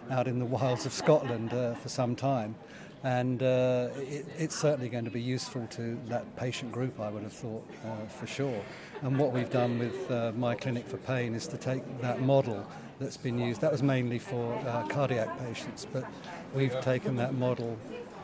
out 0.09 0.29
in 0.29 0.39
the 0.39 0.45
wilds 0.45 0.85
of 0.85 0.93
Scotland 0.93 1.53
uh, 1.53 1.75
for 1.75 1.89
some 1.89 2.15
time. 2.15 2.55
And 3.03 3.43
uh, 3.43 3.89
it, 3.97 4.25
it's 4.37 4.55
certainly 4.55 4.87
going 4.87 5.03
to 5.05 5.11
be 5.11 5.21
useful 5.21 5.67
to 5.71 5.99
that 6.05 6.35
patient 6.37 6.71
group, 6.71 6.99
I 7.01 7.09
would 7.09 7.23
have 7.23 7.33
thought, 7.33 7.67
uh, 7.83 8.05
for 8.07 8.27
sure. 8.27 8.63
And 9.01 9.17
what 9.17 9.33
we've 9.33 9.49
done 9.49 9.77
with 9.77 10.09
uh, 10.09 10.31
My 10.37 10.55
Clinic 10.55 10.87
for 10.87 10.97
Pain 10.97 11.35
is 11.35 11.47
to 11.47 11.57
take 11.57 11.83
that 12.01 12.21
model 12.21 12.65
that's 12.99 13.17
been 13.17 13.39
used, 13.39 13.59
that 13.61 13.71
was 13.71 13.83
mainly 13.83 14.19
for 14.19 14.53
uh, 14.67 14.87
cardiac 14.87 15.37
patients, 15.39 15.85
but 15.91 16.05
we've 16.53 16.79
taken 16.81 17.15
that 17.15 17.33
model 17.33 17.77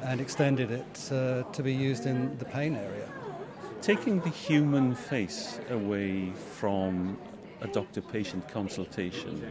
and 0.04 0.22
extended 0.22 0.72
it 0.72 1.12
uh, 1.12 1.44
to 1.44 1.64
be 1.64 1.74
used 1.74 2.06
in 2.06 2.38
the 2.38 2.46
pain 2.46 2.76
area. 2.76 3.10
Taking 3.82 4.20
the 4.22 4.30
human 4.30 4.96
face 4.96 5.60
away 5.70 6.32
from 6.56 7.18
a 7.62 7.68
doctor 7.68 8.02
patient 8.02 8.48
consultation, 8.48 9.44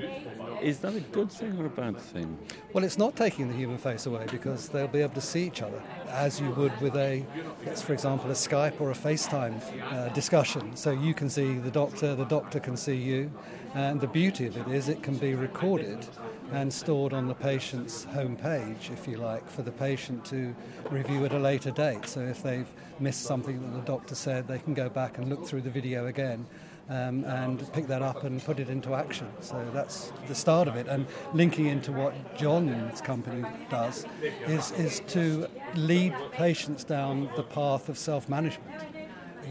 is 0.62 0.78
that 0.78 0.94
a 0.94 1.00
good 1.00 1.30
thing 1.30 1.58
or 1.58 1.66
a 1.66 1.70
bad 1.70 1.98
thing? 1.98 2.38
Well, 2.72 2.84
it's 2.84 2.98
not 2.98 3.16
taking 3.16 3.48
the 3.48 3.54
human 3.54 3.78
face 3.78 4.06
away 4.06 4.26
because 4.30 4.68
they'll 4.68 4.88
be 4.88 5.02
able 5.02 5.14
to 5.14 5.20
see 5.20 5.44
each 5.46 5.62
other 5.62 5.82
as 6.08 6.40
you 6.40 6.50
would 6.50 6.78
with 6.80 6.96
a, 6.96 7.24
let's 7.64 7.82
for 7.82 7.92
example, 7.92 8.30
a 8.30 8.34
Skype 8.34 8.80
or 8.80 8.90
a 8.90 8.94
FaceTime 8.94 9.60
uh, 9.92 10.08
discussion. 10.10 10.76
So 10.76 10.92
you 10.92 11.14
can 11.14 11.28
see 11.28 11.54
the 11.58 11.70
doctor, 11.70 12.14
the 12.14 12.24
doctor 12.24 12.60
can 12.60 12.76
see 12.76 12.96
you, 12.96 13.30
and 13.74 14.00
the 14.00 14.06
beauty 14.06 14.46
of 14.46 14.56
it 14.56 14.68
is 14.68 14.88
it 14.88 15.02
can 15.02 15.16
be 15.16 15.34
recorded 15.34 16.06
and 16.52 16.72
stored 16.72 17.12
on 17.12 17.26
the 17.26 17.34
patient's 17.34 18.04
home 18.04 18.36
page, 18.36 18.90
if 18.92 19.08
you 19.08 19.16
like, 19.16 19.48
for 19.50 19.62
the 19.62 19.72
patient 19.72 20.24
to 20.26 20.54
review 20.90 21.24
at 21.24 21.32
a 21.32 21.38
later 21.38 21.72
date. 21.72 22.06
So 22.06 22.20
if 22.20 22.42
they've 22.42 22.68
missed 23.00 23.22
something 23.22 23.60
that 23.60 23.76
the 23.76 23.82
doctor 23.82 24.14
said, 24.14 24.46
they 24.46 24.60
can 24.60 24.72
go 24.72 24.88
back 24.88 25.18
and 25.18 25.28
look 25.28 25.44
through 25.44 25.62
the 25.62 25.70
video 25.70 26.06
again 26.06 26.46
um, 26.88 27.24
and 27.24 27.72
pick 27.72 27.86
that 27.88 28.02
up 28.02 28.24
and 28.24 28.42
put 28.44 28.58
it 28.60 28.68
into 28.68 28.94
action. 28.94 29.28
So 29.40 29.64
that's 29.72 30.12
the 30.28 30.34
start 30.34 30.68
of 30.68 30.76
it. 30.76 30.86
And 30.86 31.06
linking 31.34 31.66
into 31.66 31.92
what 31.92 32.36
John's 32.36 33.00
company 33.00 33.44
does 33.68 34.06
is, 34.46 34.70
is 34.72 35.00
to 35.08 35.48
lead 35.74 36.14
patients 36.32 36.84
down 36.84 37.28
the 37.36 37.42
path 37.42 37.88
of 37.88 37.98
self 37.98 38.28
management, 38.28 38.82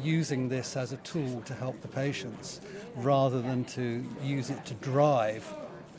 using 0.01 0.49
this 0.49 0.77
as 0.77 0.93
a 0.93 0.97
tool 0.97 1.41
to 1.41 1.53
help 1.53 1.81
the 1.81 1.87
patients 1.87 2.61
rather 2.95 3.41
than 3.41 3.65
to 3.65 4.03
use 4.21 4.49
it 4.49 4.65
to 4.65 4.73
drive 4.75 5.43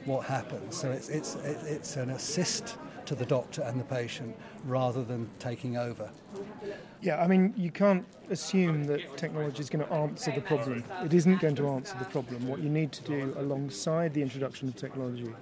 what 0.04 0.24
happens. 0.24 0.76
So 0.76 0.90
it's, 0.90 1.08
it's, 1.08 1.34
it's 1.34 1.96
an 1.96 2.10
assist 2.10 2.76
to 3.06 3.14
the 3.14 3.26
doctor 3.26 3.62
and 3.62 3.78
the 3.78 3.84
patient 3.84 4.36
rather 4.64 5.02
than 5.02 5.28
taking 5.38 5.76
over. 5.76 6.10
Yeah, 7.00 7.22
I 7.22 7.26
mean, 7.26 7.54
you 7.56 7.70
can't 7.70 8.04
assume 8.30 8.84
that 8.84 9.16
technology 9.16 9.60
is 9.60 9.70
going 9.70 9.86
to 9.86 9.92
answer 9.92 10.32
the 10.32 10.40
problem. 10.40 10.84
It 11.04 11.14
isn't 11.14 11.40
going 11.40 11.54
to 11.56 11.68
answer 11.68 11.96
the 11.98 12.04
problem. 12.06 12.48
What 12.48 12.60
you 12.60 12.68
need 12.68 12.92
to 12.92 13.02
do 13.04 13.34
alongside 13.38 14.14
the 14.14 14.22
introduction 14.22 14.68
of 14.68 14.76
technology 14.76 15.32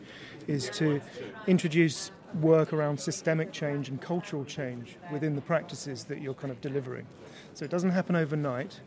is 0.47 0.68
to 0.71 1.00
introduce 1.47 2.11
work 2.40 2.73
around 2.73 2.99
systemic 2.99 3.52
change 3.52 3.88
and 3.88 4.00
cultural 4.00 4.44
change 4.44 4.97
within 5.12 5.35
the 5.35 5.40
practices 5.40 6.04
that 6.04 6.21
you're 6.21 6.35
kind 6.35 6.50
of 6.50 6.61
delivering. 6.61 7.06
So 7.54 7.64
it 7.64 7.71
doesn't 7.71 7.90
happen 7.90 8.16
overnight. 8.16 8.80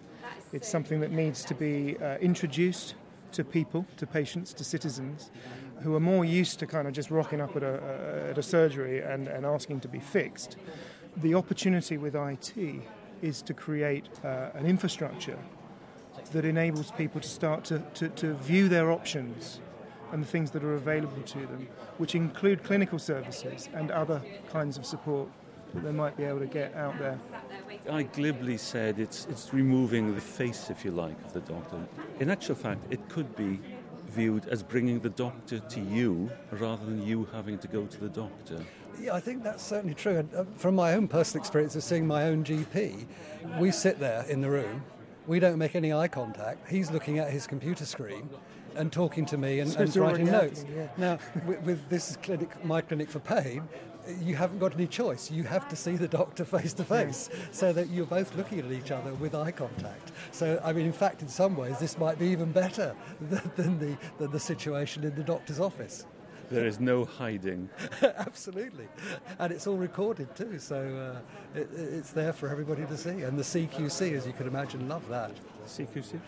It's 0.51 0.67
something 0.67 0.99
that 0.99 1.11
needs 1.11 1.45
to 1.45 1.55
be 1.55 1.97
uh, 1.97 2.17
introduced 2.17 2.95
to 3.31 3.43
people, 3.43 3.85
to 3.97 4.05
patients, 4.07 4.53
to 4.53 4.63
citizens, 4.63 5.31
who 5.81 5.95
are 5.95 5.99
more 5.99 6.25
used 6.25 6.59
to 6.59 6.67
kind 6.67 6.87
of 6.87 6.93
just 6.93 7.11
rocking 7.11 7.41
up 7.41 7.55
at 7.55 7.63
a, 7.63 8.27
at 8.29 8.37
a 8.37 8.43
surgery 8.43 9.01
and, 9.01 9.27
and 9.27 9.45
asking 9.45 9.79
to 9.81 9.87
be 9.87 9.99
fixed. 9.99 10.57
The 11.17 11.33
opportunity 11.35 11.97
with 11.97 12.15
IT 12.15 12.53
is 13.21 13.41
to 13.43 13.53
create 13.53 14.09
uh, 14.23 14.49
an 14.53 14.65
infrastructure 14.65 15.39
that 16.31 16.45
enables 16.45 16.91
people 16.91 17.21
to 17.21 17.27
start 17.27 17.63
to, 17.65 17.79
to, 17.95 18.09
to 18.09 18.33
view 18.35 18.67
their 18.67 18.91
options 18.91 19.59
and 20.11 20.23
the 20.23 20.27
things 20.27 20.51
that 20.51 20.63
are 20.63 20.75
available 20.75 21.21
to 21.23 21.39
them, 21.39 21.67
which 21.97 22.15
include 22.15 22.63
clinical 22.63 22.99
services 22.99 23.69
and 23.73 23.91
other 23.91 24.21
kinds 24.49 24.77
of 24.77 24.85
support 24.85 25.29
that 25.73 25.83
they 25.83 25.91
might 25.91 26.15
be 26.15 26.23
able 26.23 26.39
to 26.39 26.45
get 26.45 26.73
out 26.75 26.97
there. 26.97 27.19
I 27.89 28.03
glibly 28.03 28.57
said 28.57 28.99
it's, 28.99 29.25
it's 29.29 29.53
removing 29.53 30.15
the 30.15 30.21
face, 30.21 30.69
if 30.69 30.85
you 30.85 30.91
like, 30.91 31.19
of 31.25 31.33
the 31.33 31.41
doctor. 31.41 31.77
In 32.19 32.29
actual 32.29 32.55
fact, 32.55 32.81
it 32.89 33.07
could 33.09 33.35
be 33.35 33.59
viewed 34.17 34.47
as 34.47 34.63
bringing 34.63 34.99
the 34.99 35.11
doctor 35.11 35.59
to 35.59 35.79
you 35.79 36.27
rather 36.49 36.83
than 36.83 37.05
you 37.05 37.27
having 37.31 37.59
to 37.59 37.67
go 37.67 37.85
to 37.85 37.99
the 37.99 38.09
doctor. 38.09 38.59
Yeah, 38.99 39.13
I 39.13 39.19
think 39.19 39.43
that's 39.43 39.63
certainly 39.63 39.93
true. 39.93 40.17
And 40.17 40.33
uh, 40.33 40.43
from 40.55 40.73
my 40.73 40.95
own 40.95 41.07
personal 41.07 41.39
experience 41.39 41.75
of 41.75 41.83
seeing 41.83 42.07
my 42.07 42.23
own 42.23 42.43
GP, 42.43 43.05
we 43.59 43.69
sit 43.69 43.99
there 43.99 44.23
in 44.23 44.41
the 44.41 44.49
room, 44.49 44.83
we 45.27 45.39
don't 45.39 45.57
make 45.57 45.75
any 45.75 45.93
eye 45.93 46.07
contact. 46.07 46.69
He's 46.69 46.89
looking 46.89 47.19
at 47.19 47.29
his 47.29 47.45
computer 47.45 47.85
screen 47.85 48.29
and 48.75 48.91
talking 48.91 49.25
to 49.25 49.37
me 49.37 49.59
and, 49.59 49.69
so 49.69 49.79
and 49.81 49.95
writing 49.97 50.25
notes. 50.27 50.65
Yeah. 50.73 50.87
Now, 50.97 51.19
with, 51.45 51.61
with, 51.63 51.89
this 51.89 52.17
clinic, 52.21 52.63
my 52.63 52.81
clinic 52.81 53.09
for 53.09 53.19
pain, 53.19 53.67
you 54.21 54.35
haven't 54.35 54.59
got 54.59 54.73
any 54.73 54.87
choice. 54.87 55.29
You 55.29 55.43
have 55.43 55.67
to 55.69 55.75
see 55.75 55.95
the 55.97 56.07
doctor 56.07 56.45
face 56.45 56.73
to 56.73 56.83
face 56.83 57.29
so 57.51 57.73
that 57.73 57.89
you're 57.89 58.05
both 58.05 58.35
looking 58.35 58.59
at 58.59 58.71
each 58.71 58.91
other 58.91 59.13
with 59.15 59.35
eye 59.35 59.51
contact. 59.51 60.11
So, 60.31 60.61
I 60.63 60.71
mean, 60.73 60.85
in 60.85 60.93
fact, 60.93 61.21
in 61.21 61.27
some 61.27 61.57
ways, 61.57 61.77
this 61.79 61.97
might 61.97 62.17
be 62.17 62.27
even 62.27 62.51
better 62.51 62.95
than 63.21 63.79
the, 63.79 63.97
than 64.17 64.31
the 64.31 64.39
situation 64.39 65.03
in 65.03 65.15
the 65.15 65.23
doctor's 65.23 65.59
office. 65.59 66.05
There 66.49 66.65
is 66.65 66.79
no 66.79 67.03
hiding. 67.03 67.69
Absolutely. 68.01 68.87
And 69.39 69.51
it's 69.51 69.67
all 69.67 69.75
recorded 69.75 70.33
too, 70.35 70.59
so 70.59 70.77
uh, 71.55 71.59
it, 71.59 71.69
it's 71.73 72.11
there 72.11 72.31
for 72.31 72.49
everybody 72.49 72.85
to 72.85 72.97
see. 72.97 73.23
And 73.23 73.37
the 73.37 73.43
CQC, 73.43 74.13
as 74.13 74.25
you 74.25 74.33
can 74.33 74.47
imagine, 74.47 74.87
love 74.87 75.07
that. 75.09 75.31
CQC? 75.67 76.19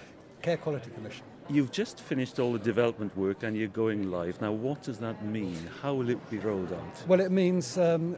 Care 0.42 0.58
Quality 0.58 0.92
Commission. 0.92 1.24
You've 1.50 1.72
just 1.72 2.00
finished 2.02 2.40
all 2.40 2.54
the 2.54 2.60
development 2.60 3.16
work 3.18 3.44
and 3.44 3.58
you're 3.58 3.68
going 3.70 4.12
live. 4.12 4.40
Now, 4.42 4.52
what 4.52 4.84
does 4.84 5.00
that 5.00 5.26
mean? 5.26 5.58
How 5.82 5.94
will 5.94 6.10
it 6.10 6.30
be 6.30 6.38
rolled 6.38 6.72
out? 6.72 7.08
Well, 7.08 7.22
it 7.22 7.32
means 7.32 7.78
um, 7.78 8.18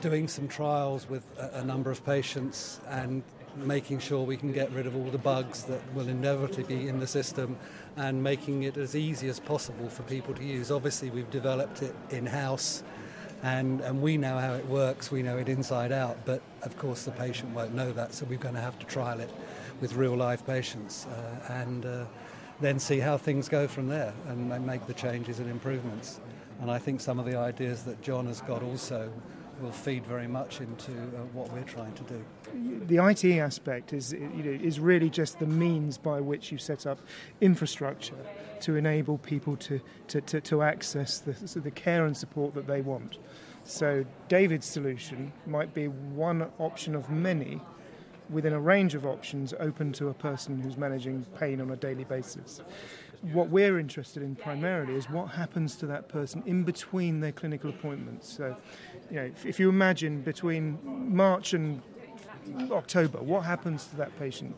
doing 0.00 0.28
some 0.28 0.48
trials 0.48 1.08
with 1.08 1.24
a, 1.38 1.60
a 1.60 1.64
number 1.64 1.90
of 1.90 2.04
patients 2.04 2.80
and 2.88 3.22
making 3.56 3.98
sure 3.98 4.24
we 4.24 4.36
can 4.36 4.52
get 4.52 4.70
rid 4.72 4.86
of 4.86 4.96
all 4.96 5.10
the 5.10 5.18
bugs 5.18 5.64
that 5.64 5.80
will 5.94 6.08
inevitably 6.08 6.64
be 6.64 6.88
in 6.88 7.00
the 7.00 7.06
system 7.06 7.56
and 7.96 8.22
making 8.22 8.62
it 8.62 8.76
as 8.76 8.94
easy 8.94 9.28
as 9.28 9.40
possible 9.40 9.88
for 9.88 10.02
people 10.04 10.34
to 10.34 10.44
use. 10.44 10.70
Obviously, 10.70 11.10
we've 11.10 11.30
developed 11.30 11.82
it 11.82 11.94
in 12.10 12.26
house 12.26 12.82
and, 13.42 13.80
and 13.80 14.02
we 14.02 14.16
know 14.16 14.38
how 14.38 14.54
it 14.54 14.66
works, 14.66 15.10
we 15.10 15.22
know 15.22 15.38
it 15.38 15.48
inside 15.48 15.92
out, 15.92 16.18
but 16.26 16.42
of 16.62 16.76
course, 16.76 17.04
the 17.04 17.10
patient 17.12 17.54
won't 17.54 17.74
know 17.74 17.92
that, 17.92 18.12
so 18.12 18.26
we're 18.26 18.38
going 18.38 18.54
to 18.54 18.60
have 18.60 18.78
to 18.78 18.86
trial 18.86 19.20
it 19.20 19.30
with 19.80 19.94
real 19.94 20.14
life 20.14 20.46
patients. 20.46 21.06
Uh, 21.06 21.52
and 21.52 21.86
uh, 21.86 22.04
then 22.60 22.78
see 22.78 22.98
how 22.98 23.16
things 23.16 23.48
go 23.48 23.66
from 23.66 23.88
there 23.88 24.12
and 24.28 24.66
make 24.66 24.86
the 24.86 24.92
changes 24.92 25.38
and 25.38 25.50
improvements. 25.50 26.20
And 26.60 26.70
I 26.70 26.78
think 26.78 27.00
some 27.00 27.18
of 27.18 27.24
the 27.24 27.36
ideas 27.36 27.84
that 27.84 28.02
John 28.02 28.26
has 28.26 28.42
got 28.42 28.62
also 28.62 29.10
will 29.60 29.72
feed 29.72 30.04
very 30.06 30.26
much 30.26 30.60
into 30.60 30.92
uh, 30.92 31.22
what 31.32 31.52
we're 31.52 31.62
trying 31.62 31.92
to 31.94 32.02
do. 32.04 32.24
The 32.86 33.04
IT 33.04 33.24
aspect 33.38 33.92
is, 33.92 34.12
you 34.12 34.18
know, 34.18 34.50
is 34.50 34.80
really 34.80 35.10
just 35.10 35.38
the 35.38 35.46
means 35.46 35.98
by 35.98 36.20
which 36.20 36.50
you 36.50 36.58
set 36.58 36.86
up 36.86 36.98
infrastructure 37.40 38.16
to 38.60 38.76
enable 38.76 39.18
people 39.18 39.56
to, 39.56 39.80
to, 40.08 40.20
to, 40.22 40.40
to 40.40 40.62
access 40.62 41.18
the, 41.18 41.32
the 41.60 41.70
care 41.70 42.06
and 42.06 42.16
support 42.16 42.54
that 42.54 42.66
they 42.66 42.80
want. 42.80 43.18
So, 43.64 44.04
David's 44.28 44.66
solution 44.66 45.32
might 45.46 45.74
be 45.74 45.88
one 45.88 46.50
option 46.58 46.94
of 46.94 47.10
many 47.10 47.60
within 48.30 48.52
a 48.52 48.60
range 48.60 48.94
of 48.94 49.06
options 49.06 49.52
open 49.58 49.92
to 49.92 50.08
a 50.08 50.14
person 50.14 50.60
who's 50.60 50.76
managing 50.76 51.24
pain 51.38 51.60
on 51.60 51.70
a 51.70 51.76
daily 51.76 52.04
basis. 52.04 52.60
What 53.22 53.50
we're 53.50 53.78
interested 53.78 54.22
in 54.22 54.34
primarily 54.34 54.94
is 54.94 55.10
what 55.10 55.26
happens 55.26 55.76
to 55.76 55.86
that 55.86 56.08
person 56.08 56.42
in 56.46 56.64
between 56.64 57.20
their 57.20 57.32
clinical 57.32 57.68
appointments. 57.68 58.32
So, 58.32 58.56
you 59.10 59.16
know, 59.16 59.24
if, 59.24 59.44
if 59.44 59.60
you 59.60 59.68
imagine 59.68 60.22
between 60.22 60.78
March 61.14 61.52
and 61.52 61.82
October, 62.70 63.18
what 63.18 63.42
happens 63.42 63.86
to 63.88 63.96
that 63.96 64.18
patient 64.18 64.56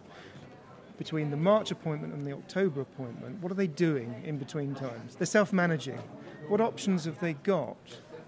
between 0.96 1.30
the 1.30 1.36
March 1.36 1.72
appointment 1.72 2.14
and 2.14 2.24
the 2.24 2.32
October 2.32 2.80
appointment? 2.80 3.42
What 3.42 3.50
are 3.50 3.56
they 3.56 3.66
doing 3.66 4.22
in 4.24 4.38
between 4.38 4.74
times? 4.74 5.16
They're 5.16 5.26
self 5.26 5.52
managing. 5.52 6.00
What 6.46 6.60
options 6.60 7.04
have 7.06 7.18
they 7.20 7.32
got 7.32 7.76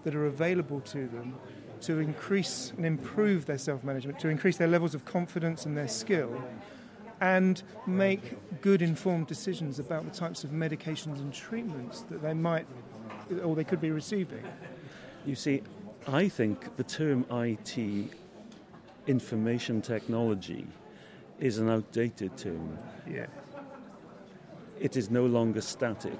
that 0.03 0.15
are 0.15 0.27
available 0.27 0.81
to 0.81 1.07
them 1.07 1.35
to 1.83 1.99
increase 1.99 2.73
and 2.77 2.87
improve 2.87 3.47
their 3.47 3.59
self 3.59 3.85
management, 3.85 4.19
to 4.21 4.29
increase 4.29 4.57
their 4.57 4.69
levels 4.69 4.95
of 4.95 5.05
confidence 5.05 5.67
and 5.67 5.77
their 5.77 5.89
skill, 5.89 6.43
and 7.21 7.63
make 7.87 8.61
good 8.61 8.83
informed 8.83 9.27
decisions 9.27 9.79
about 9.79 10.05
the 10.05 10.11
types 10.11 10.45
of 10.45 10.51
medications 10.51 11.19
and 11.19 11.33
treatments 11.33 12.03
that 12.03 12.23
they 12.23 12.35
might 12.35 12.67
or 13.43 13.55
they 13.55 13.65
could 13.65 13.81
be 13.81 13.91
receiving. 13.91 14.45
You 15.25 15.35
see, 15.35 15.63
I 16.07 16.29
think 16.29 16.77
the 16.77 16.85
term 16.85 17.25
IT, 17.31 18.11
information 19.07 19.81
technology, 19.81 20.67
is 21.41 21.59
an 21.59 21.71
outdated 21.71 22.37
term. 22.37 22.79
Yeah. 23.11 23.27
It 24.79 24.97
is 24.97 25.11
no 25.11 25.25
longer 25.25 25.61
static 25.61 26.19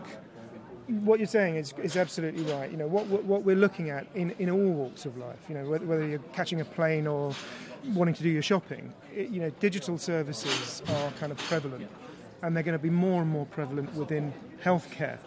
what 0.89 1.19
you're 1.19 1.27
saying 1.27 1.57
is, 1.57 1.73
is 1.83 1.97
absolutely 1.97 2.43
right. 2.53 2.71
You 2.71 2.77
know 2.77 2.87
what, 2.87 3.07
what, 3.07 3.43
we're 3.43 3.57
looking 3.57 3.91
at 3.91 4.07
in, 4.15 4.35
in 4.39 4.51
all 4.51 4.73
walks 4.73 5.07
of 5.07 5.17
life. 5.17 5.39
You 5.49 5.55
know 5.55 5.69
whether, 5.69 5.87
whether 5.87 6.07
you're 6.07 6.19
catching 6.33 6.61
a 6.61 6.65
plane 6.65 7.07
or 7.07 7.35
wanting 7.95 8.15
to 8.15 8.23
do 8.23 8.29
your 8.29 8.43
shopping. 8.43 8.93
It, 9.13 9.31
you 9.31 9.41
know 9.41 9.51
digital 9.61 9.99
services 9.99 10.83
are 10.89 11.11
kind 11.13 11.33
of 11.33 11.39
prevalent, 11.39 11.89
and 12.43 12.55
they're 12.55 12.63
going 12.63 12.79
to 12.79 12.83
be 12.83 12.91
more 12.91 13.23
and 13.23 13.31
more 13.31 13.47
prevalent 13.47 13.95
within 13.95 14.33
healthcare. 14.63 15.19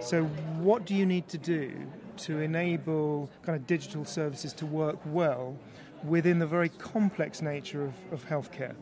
So 0.00 0.24
what 0.58 0.84
do 0.84 0.94
you 0.94 1.06
need 1.06 1.28
to 1.28 1.38
do 1.38 1.72
to 2.18 2.40
enable 2.40 3.30
kind 3.42 3.56
of 3.56 3.66
digital 3.66 4.04
services 4.04 4.52
to 4.54 4.66
work 4.66 4.98
well 5.06 5.56
within 6.04 6.38
the 6.38 6.46
very 6.46 6.68
complex 6.68 7.42
nature 7.42 7.84
of, 7.84 7.94
of 8.12 8.28
healthcare? 8.28 8.74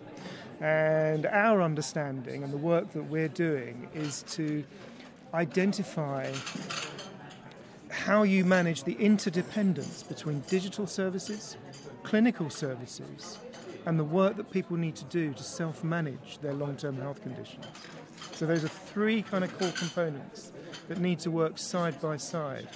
And 0.60 1.24
our 1.24 1.62
understanding 1.62 2.44
and 2.44 2.52
the 2.52 2.58
work 2.58 2.92
that 2.92 3.04
we're 3.04 3.28
doing 3.28 3.88
is 3.94 4.22
to 4.32 4.62
identify 5.34 6.32
how 7.90 8.22
you 8.22 8.44
manage 8.44 8.84
the 8.84 8.94
interdependence 8.94 10.02
between 10.02 10.40
digital 10.49 10.87
services, 10.87 11.56
clinical 12.02 12.50
services, 12.50 13.38
and 13.87 13.99
the 13.99 14.04
work 14.04 14.37
that 14.37 14.50
people 14.50 14.76
need 14.76 14.96
to 14.96 15.04
do 15.04 15.32
to 15.34 15.42
self 15.42 15.84
manage 15.84 16.38
their 16.38 16.54
long 16.54 16.76
term 16.76 16.96
health 16.96 17.22
conditions. 17.22 17.64
So, 18.32 18.46
those 18.46 18.64
are 18.64 18.68
three 18.68 19.22
kind 19.22 19.44
of 19.44 19.56
core 19.58 19.72
components 19.72 20.52
that 20.88 20.99
need 20.99 21.18
to 21.20 21.30
work 21.30 21.58
side 21.58 22.00
by 22.00 22.16
side. 22.16 22.68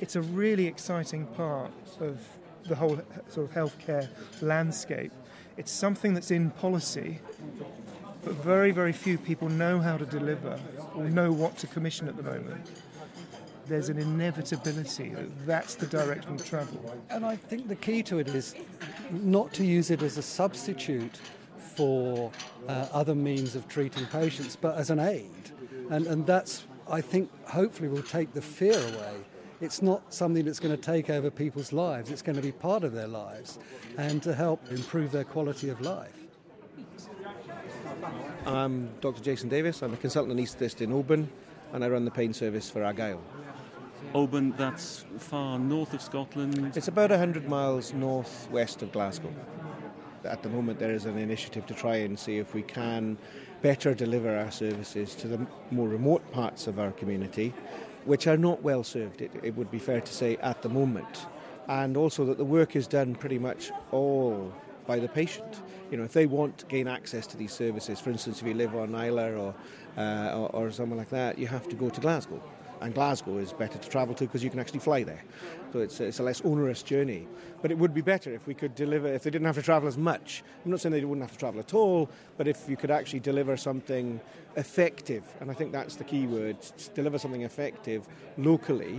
It's 0.00 0.16
a 0.16 0.22
really 0.22 0.66
exciting 0.66 1.26
part 1.26 1.72
of 2.00 2.20
the 2.66 2.74
whole 2.74 3.00
sort 3.28 3.50
of 3.50 3.54
healthcare 3.54 4.08
landscape. 4.40 5.12
It's 5.56 5.72
something 5.72 6.14
that's 6.14 6.30
in 6.30 6.50
policy, 6.50 7.20
but 8.22 8.34
very, 8.34 8.70
very 8.70 8.92
few 8.92 9.18
people 9.18 9.48
know 9.48 9.80
how 9.80 9.96
to 9.96 10.06
deliver 10.06 10.58
know 11.08 11.32
what 11.32 11.56
to 11.58 11.66
commission 11.66 12.08
at 12.08 12.16
the 12.16 12.22
moment. 12.22 12.70
There's 13.66 13.88
an 13.88 13.98
inevitability 13.98 15.10
that 15.10 15.46
that's 15.46 15.74
the 15.76 15.86
direction 15.86 16.34
of 16.34 16.44
travel. 16.44 16.96
And 17.08 17.24
I 17.24 17.36
think 17.36 17.68
the 17.68 17.76
key 17.76 18.02
to 18.04 18.18
it 18.18 18.28
is 18.28 18.54
not 19.10 19.52
to 19.54 19.64
use 19.64 19.90
it 19.90 20.02
as 20.02 20.18
a 20.18 20.22
substitute 20.22 21.20
for 21.76 22.32
uh, 22.68 22.88
other 22.92 23.14
means 23.14 23.54
of 23.54 23.68
treating 23.68 24.06
patients, 24.06 24.56
but 24.56 24.76
as 24.76 24.90
an 24.90 24.98
aid. 24.98 25.50
And, 25.90 26.06
and 26.06 26.26
that's, 26.26 26.64
I 26.90 27.00
think, 27.00 27.30
hopefully 27.46 27.88
will 27.88 28.02
take 28.02 28.32
the 28.32 28.42
fear 28.42 28.74
away. 28.74 29.14
It's 29.60 29.82
not 29.82 30.12
something 30.12 30.44
that's 30.44 30.58
going 30.60 30.74
to 30.74 30.82
take 30.82 31.10
over 31.10 31.30
people's 31.30 31.72
lives, 31.72 32.10
it's 32.10 32.22
going 32.22 32.36
to 32.36 32.42
be 32.42 32.52
part 32.52 32.82
of 32.82 32.92
their 32.92 33.08
lives 33.08 33.58
and 33.98 34.22
to 34.22 34.34
help 34.34 34.60
improve 34.70 35.12
their 35.12 35.24
quality 35.24 35.68
of 35.68 35.80
life. 35.80 36.16
I'm 38.46 38.88
Dr. 39.00 39.22
Jason 39.22 39.50
Davies. 39.50 39.82
I'm 39.82 39.92
a 39.92 39.96
consultant 39.98 40.38
anaesthetist 40.38 40.80
in 40.80 40.92
Oban, 40.92 41.28
and 41.72 41.84
I 41.84 41.88
run 41.88 42.06
the 42.06 42.10
pain 42.10 42.32
service 42.32 42.70
for 42.70 42.82
Argyll. 42.82 43.20
Oban, 44.14 44.52
that's 44.56 45.04
far 45.18 45.58
north 45.58 45.92
of 45.92 46.00
Scotland. 46.00 46.72
It's 46.74 46.88
about 46.88 47.10
100 47.10 47.48
miles 47.48 47.92
northwest 47.92 48.80
of 48.80 48.92
Glasgow. 48.92 49.32
At 50.24 50.42
the 50.42 50.48
moment, 50.48 50.78
there 50.78 50.92
is 50.92 51.04
an 51.04 51.18
initiative 51.18 51.66
to 51.66 51.74
try 51.74 51.96
and 51.96 52.18
see 52.18 52.38
if 52.38 52.54
we 52.54 52.62
can 52.62 53.18
better 53.60 53.94
deliver 53.94 54.34
our 54.34 54.50
services 54.50 55.14
to 55.16 55.28
the 55.28 55.46
more 55.70 55.88
remote 55.88 56.30
parts 56.32 56.66
of 56.66 56.78
our 56.78 56.92
community, 56.92 57.52
which 58.06 58.26
are 58.26 58.38
not 58.38 58.62
well 58.62 58.82
served, 58.82 59.20
it, 59.20 59.30
it 59.42 59.54
would 59.54 59.70
be 59.70 59.78
fair 59.78 60.00
to 60.00 60.12
say, 60.12 60.38
at 60.38 60.62
the 60.62 60.68
moment. 60.68 61.26
And 61.68 61.94
also 61.96 62.24
that 62.24 62.38
the 62.38 62.44
work 62.44 62.74
is 62.74 62.86
done 62.86 63.14
pretty 63.14 63.38
much 63.38 63.70
all 63.92 64.50
by 64.86 64.98
the 64.98 65.08
patient. 65.08 65.62
You 65.90 65.96
know, 65.96 66.04
if 66.04 66.12
they 66.12 66.26
want 66.26 66.58
to 66.58 66.66
gain 66.66 66.88
access 66.88 67.26
to 67.28 67.36
these 67.36 67.52
services, 67.52 68.00
for 68.00 68.10
instance, 68.10 68.40
if 68.40 68.46
you 68.46 68.54
live 68.54 68.74
on 68.74 68.94
Islay 68.94 69.34
or, 69.34 69.54
uh, 69.96 70.36
or, 70.36 70.48
or 70.54 70.70
somewhere 70.70 70.98
like 70.98 71.10
that, 71.10 71.38
you 71.38 71.46
have 71.46 71.68
to 71.68 71.76
go 71.76 71.90
to 71.90 72.00
Glasgow. 72.00 72.42
And 72.80 72.94
Glasgow 72.94 73.36
is 73.36 73.52
better 73.52 73.76
to 73.76 73.88
travel 73.90 74.14
to 74.14 74.24
because 74.24 74.42
you 74.42 74.48
can 74.48 74.58
actually 74.58 74.80
fly 74.80 75.02
there. 75.02 75.22
So 75.72 75.80
it's, 75.80 76.00
it's 76.00 76.18
a 76.18 76.22
less 76.22 76.40
onerous 76.40 76.82
journey. 76.82 77.28
But 77.60 77.70
it 77.70 77.76
would 77.76 77.92
be 77.92 78.00
better 78.00 78.32
if 78.32 78.46
we 78.46 78.54
could 78.54 78.74
deliver, 78.74 79.06
if 79.06 79.22
they 79.22 79.30
didn't 79.30 79.44
have 79.46 79.56
to 79.56 79.62
travel 79.62 79.86
as 79.86 79.98
much. 79.98 80.42
I'm 80.64 80.70
not 80.70 80.80
saying 80.80 80.94
they 80.94 81.04
wouldn't 81.04 81.22
have 81.22 81.32
to 81.32 81.38
travel 81.38 81.60
at 81.60 81.74
all, 81.74 82.08
but 82.38 82.48
if 82.48 82.68
you 82.68 82.78
could 82.78 82.90
actually 82.90 83.20
deliver 83.20 83.58
something 83.58 84.18
effective, 84.56 85.24
and 85.40 85.50
I 85.50 85.54
think 85.54 85.72
that's 85.72 85.96
the 85.96 86.04
key 86.04 86.26
word, 86.26 86.56
deliver 86.94 87.18
something 87.18 87.42
effective 87.42 88.08
locally, 88.38 88.98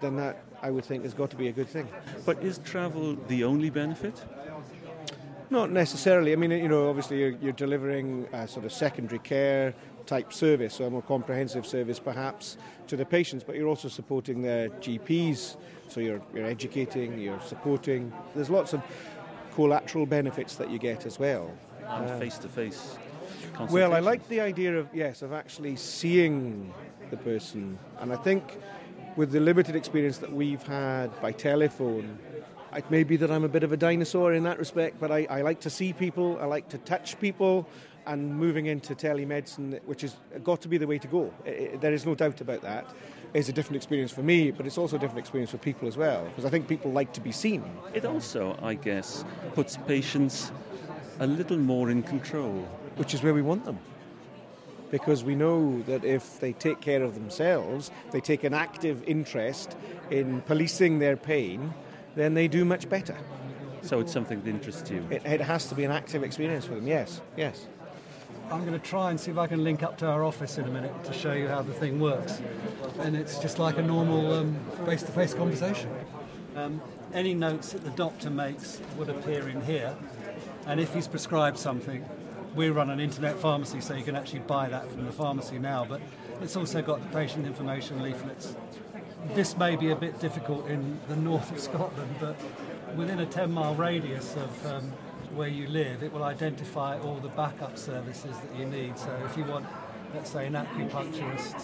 then 0.00 0.16
that 0.16 0.42
I 0.60 0.70
would 0.70 0.84
think 0.84 1.04
has 1.04 1.14
got 1.14 1.30
to 1.30 1.36
be 1.36 1.48
a 1.48 1.52
good 1.52 1.68
thing. 1.68 1.88
But 2.26 2.42
is 2.42 2.58
travel 2.58 3.16
the 3.28 3.44
only 3.44 3.70
benefit? 3.70 4.24
Not 5.50 5.72
necessarily. 5.72 6.32
I 6.32 6.36
mean, 6.36 6.52
you 6.52 6.68
know, 6.68 6.88
obviously 6.88 7.18
you're, 7.18 7.34
you're, 7.42 7.52
delivering 7.52 8.28
a 8.32 8.46
sort 8.46 8.64
of 8.64 8.72
secondary 8.72 9.18
care 9.18 9.74
type 10.06 10.32
service, 10.32 10.74
so 10.74 10.84
a 10.84 10.90
more 10.90 11.02
comprehensive 11.02 11.66
service 11.66 11.98
perhaps 11.98 12.56
to 12.86 12.96
the 12.96 13.04
patients, 13.04 13.42
but 13.44 13.56
you're 13.56 13.66
also 13.66 13.88
supporting 13.88 14.42
their 14.42 14.68
GPs, 14.68 15.56
so 15.88 16.00
you're, 16.00 16.22
you're 16.32 16.46
educating, 16.46 17.18
you're 17.18 17.40
supporting. 17.40 18.12
There's 18.34 18.48
lots 18.48 18.72
of 18.72 18.82
collateral 19.54 20.06
benefits 20.06 20.54
that 20.54 20.70
you 20.70 20.78
get 20.78 21.04
as 21.04 21.18
well. 21.18 21.52
And 21.88 22.20
face 22.20 22.38
to 22.38 22.48
face. 22.48 22.96
Well, 23.70 23.92
I 23.92 23.98
like 23.98 24.26
the 24.28 24.40
idea 24.40 24.78
of, 24.78 24.88
yes, 24.94 25.22
of 25.22 25.32
actually 25.32 25.74
seeing 25.74 26.72
the 27.10 27.16
person. 27.16 27.76
And 27.98 28.12
I 28.12 28.16
think 28.16 28.58
with 29.16 29.32
the 29.32 29.40
limited 29.40 29.74
experience 29.74 30.18
that 30.18 30.32
we've 30.32 30.62
had 30.62 31.08
by 31.20 31.32
telephone, 31.32 32.18
it 32.76 32.90
may 32.90 33.02
be 33.02 33.16
that 33.16 33.30
I'm 33.30 33.44
a 33.44 33.48
bit 33.48 33.62
of 33.62 33.72
a 33.72 33.76
dinosaur 33.76 34.32
in 34.34 34.42
that 34.44 34.58
respect, 34.58 35.00
but 35.00 35.10
I, 35.10 35.26
I 35.30 35.42
like 35.42 35.60
to 35.60 35.70
see 35.70 35.92
people, 35.92 36.38
I 36.40 36.44
like 36.44 36.68
to 36.68 36.78
touch 36.78 37.18
people, 37.20 37.68
and 38.06 38.34
moving 38.34 38.66
into 38.66 38.94
telemedicine, 38.94 39.80
which 39.84 40.02
has 40.02 40.16
got 40.42 40.60
to 40.62 40.68
be 40.68 40.78
the 40.78 40.86
way 40.86 40.98
to 40.98 41.06
go. 41.06 41.32
It, 41.44 41.80
there 41.80 41.92
is 41.92 42.06
no 42.06 42.14
doubt 42.14 42.40
about 42.40 42.62
that. 42.62 42.86
It's 43.34 43.48
a 43.48 43.52
different 43.52 43.76
experience 43.76 44.10
for 44.10 44.22
me, 44.22 44.50
but 44.50 44.66
it's 44.66 44.78
also 44.78 44.96
a 44.96 44.98
different 44.98 45.20
experience 45.20 45.50
for 45.50 45.58
people 45.58 45.86
as 45.86 45.96
well, 45.96 46.24
because 46.24 46.44
I 46.44 46.50
think 46.50 46.66
people 46.66 46.90
like 46.90 47.12
to 47.12 47.20
be 47.20 47.30
seen. 47.32 47.62
It 47.94 48.04
also, 48.04 48.58
I 48.62 48.74
guess, 48.74 49.24
puts 49.54 49.76
patients 49.76 50.50
a 51.20 51.26
little 51.26 51.58
more 51.58 51.90
in 51.90 52.02
control. 52.02 52.66
Which 52.96 53.14
is 53.14 53.22
where 53.22 53.34
we 53.34 53.42
want 53.42 53.64
them. 53.64 53.78
Because 54.90 55.22
we 55.22 55.36
know 55.36 55.80
that 55.82 56.04
if 56.04 56.40
they 56.40 56.52
take 56.52 56.80
care 56.80 57.04
of 57.04 57.14
themselves, 57.14 57.92
they 58.10 58.20
take 58.20 58.42
an 58.42 58.54
active 58.54 59.04
interest 59.06 59.76
in 60.10 60.40
policing 60.42 60.98
their 60.98 61.16
pain, 61.16 61.72
then 62.14 62.34
they 62.34 62.48
do 62.48 62.64
much 62.64 62.88
better. 62.88 63.16
So 63.82 64.00
it's 64.00 64.12
something 64.12 64.42
that 64.42 64.50
interests 64.50 64.90
you? 64.90 65.06
It, 65.10 65.24
it 65.24 65.40
has 65.40 65.66
to 65.68 65.74
be 65.74 65.84
an 65.84 65.90
active 65.90 66.22
experience 66.22 66.66
for 66.66 66.74
them, 66.74 66.86
yes, 66.86 67.20
yes. 67.36 67.66
I'm 68.50 68.66
going 68.66 68.78
to 68.78 68.84
try 68.84 69.10
and 69.10 69.20
see 69.20 69.30
if 69.30 69.38
I 69.38 69.46
can 69.46 69.62
link 69.62 69.82
up 69.82 69.96
to 69.98 70.06
our 70.06 70.24
office 70.24 70.58
in 70.58 70.64
a 70.64 70.70
minute 70.70 71.04
to 71.04 71.12
show 71.12 71.32
you 71.32 71.46
how 71.46 71.62
the 71.62 71.72
thing 71.72 72.00
works. 72.00 72.42
And 72.98 73.16
it's 73.16 73.38
just 73.38 73.60
like 73.60 73.78
a 73.78 73.82
normal 73.82 74.52
face 74.84 75.02
to 75.04 75.12
face 75.12 75.34
conversation. 75.34 75.88
Um, 76.56 76.82
any 77.14 77.32
notes 77.32 77.72
that 77.72 77.84
the 77.84 77.90
doctor 77.90 78.28
makes 78.28 78.80
would 78.98 79.08
appear 79.08 79.48
in 79.48 79.60
here. 79.62 79.96
And 80.66 80.80
if 80.80 80.92
he's 80.92 81.06
prescribed 81.06 81.58
something, 81.58 82.04
we 82.56 82.70
run 82.70 82.90
an 82.90 82.98
internet 82.98 83.38
pharmacy, 83.38 83.80
so 83.80 83.94
you 83.94 84.02
can 84.02 84.16
actually 84.16 84.40
buy 84.40 84.68
that 84.68 84.90
from 84.90 85.06
the 85.06 85.12
pharmacy 85.12 85.58
now. 85.58 85.84
But 85.88 86.00
it's 86.40 86.56
also 86.56 86.82
got 86.82 87.00
the 87.00 87.08
patient 87.16 87.46
information 87.46 88.02
leaflets. 88.02 88.56
This 89.34 89.56
may 89.56 89.76
be 89.76 89.90
a 89.90 89.96
bit 89.96 90.18
difficult 90.20 90.66
in 90.68 90.98
the 91.08 91.16
north 91.16 91.50
of 91.52 91.60
Scotland, 91.60 92.14
but 92.20 92.36
within 92.96 93.20
a 93.20 93.26
10 93.26 93.52
mile 93.52 93.74
radius 93.74 94.34
of 94.36 94.66
um, 94.66 94.92
where 95.34 95.48
you 95.48 95.68
live, 95.68 96.02
it 96.02 96.12
will 96.12 96.24
identify 96.24 96.98
all 96.98 97.16
the 97.16 97.28
backup 97.28 97.78
services 97.78 98.36
that 98.36 98.58
you 98.58 98.66
need. 98.66 98.98
So 98.98 99.10
if 99.26 99.36
you 99.36 99.44
want, 99.44 99.66
let's 100.14 100.30
say, 100.30 100.46
an 100.46 100.54
acupuncturist 100.54 101.54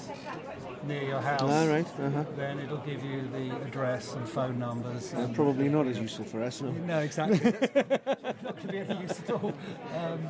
near 0.85 1.03
your 1.03 1.21
house, 1.21 1.43
All 1.43 1.67
right, 1.67 1.87
uh-huh. 1.87 2.25
then 2.37 2.61
it'll 2.61 2.77
give 2.79 3.03
you 3.05 3.23
the 3.33 3.57
address 3.67 4.15
and 4.15 4.29
phone 4.29 4.59
numbers. 4.59 5.13
Uh, 5.13 5.19
and- 5.19 5.35
probably 5.35 5.69
not 5.69 5.87
as 5.87 5.99
useful 5.99 6.25
for 6.25 6.43
us. 6.43 6.61
No. 6.61 6.71
no, 6.71 6.99
exactly. 7.01 7.39
Not 7.83 8.57
going 8.57 8.57
to 8.61 8.69
be 8.69 8.79
any 8.79 9.01
use 9.03 9.19
at 9.21 9.31
all. 9.31 9.53
Um, 9.95 10.21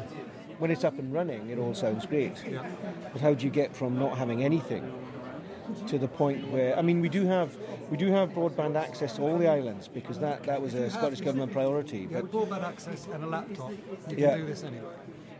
When 0.58 0.70
it's 0.70 0.84
up 0.84 0.98
and 0.98 1.12
running, 1.12 1.50
it 1.50 1.58
all 1.58 1.74
sounds 1.74 2.06
great. 2.06 2.32
yeah. 2.50 2.66
But 3.12 3.20
how 3.20 3.34
do 3.34 3.44
you 3.44 3.50
get 3.50 3.76
from 3.76 3.98
not 3.98 4.16
having 4.16 4.42
anything 4.42 4.90
to 5.86 5.98
the 5.98 6.08
point 6.08 6.50
where 6.50 6.78
I 6.78 6.82
mean 6.82 7.00
we 7.00 7.08
do 7.08 7.26
have 7.26 7.56
we 7.90 7.96
do 7.96 8.10
have 8.10 8.30
broadband 8.30 8.76
access 8.76 9.14
to 9.16 9.22
all 9.22 9.38
the 9.38 9.48
islands 9.48 9.88
because 9.88 10.18
that, 10.18 10.42
that 10.44 10.60
was 10.60 10.74
a 10.74 10.90
Scottish 10.90 11.20
government 11.20 11.52
priority. 11.52 12.06
But 12.06 12.30
broadband 12.30 12.64
access 12.64 13.06
and 13.12 13.22
a 13.24 13.26
laptop. 13.26 13.70
You 13.70 13.78
can 14.08 14.18
Yeah. 14.18 14.36
do 14.36 14.46
this 14.46 14.64
anyway. 14.64 14.88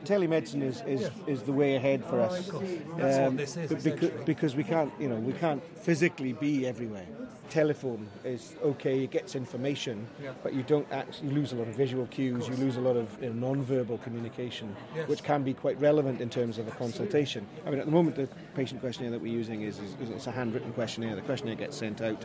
telemedicine 0.04 0.62
is, 0.62 0.82
is, 0.86 1.10
is 1.26 1.42
the 1.42 1.52
way 1.52 1.74
ahead 1.74 2.04
for 2.04 2.20
us. 2.20 2.38
Of 2.38 2.48
course. 2.48 2.68
That's 2.96 3.18
what 3.18 3.26
um, 3.26 3.36
this 3.36 3.56
is, 3.56 3.84
because, 3.84 4.10
because 4.24 4.54
we 4.54 4.62
can't 4.62 4.92
you 5.00 5.08
know 5.08 5.16
we 5.16 5.32
can't 5.32 5.62
physically 5.78 6.32
be 6.32 6.66
everywhere. 6.66 7.06
Telephone 7.50 8.06
is 8.24 8.56
okay; 8.62 9.04
it 9.04 9.10
gets 9.10 9.36
information, 9.36 10.06
Yeah. 10.22 10.32
but 10.42 10.52
you 10.52 10.62
don't 10.64 10.86
actually 10.92 11.30
lose 11.30 11.52
a 11.52 11.56
lot 11.56 11.68
of 11.68 11.74
visual 11.74 12.06
cues. 12.06 12.48
You 12.48 12.56
lose 12.56 12.76
a 12.76 12.80
lot 12.80 12.96
of 12.96 13.06
you 13.22 13.28
know, 13.30 13.48
non-verbal 13.48 13.98
communication, 13.98 14.74
Yes. 14.94 15.08
which 15.08 15.22
can 15.22 15.42
be 15.44 15.54
quite 15.54 15.80
relevant 15.80 16.20
in 16.20 16.28
terms 16.28 16.58
of 16.58 16.66
a 16.66 16.72
consultation. 16.72 17.46
I 17.64 17.70
mean, 17.70 17.78
at 17.78 17.86
the 17.86 17.92
moment, 17.92 18.16
the 18.16 18.28
patient 18.54 18.80
questionnaire 18.80 19.12
that 19.12 19.20
we're 19.20 19.32
using 19.32 19.62
is, 19.62 19.78
is, 19.78 19.94
is 20.02 20.10
it's 20.10 20.26
a 20.26 20.32
handwritten 20.32 20.72
questionnaire. 20.72 21.14
The 21.14 21.22
questionnaire 21.22 21.54
gets 21.56 21.76
sent 21.76 22.00
out. 22.00 22.24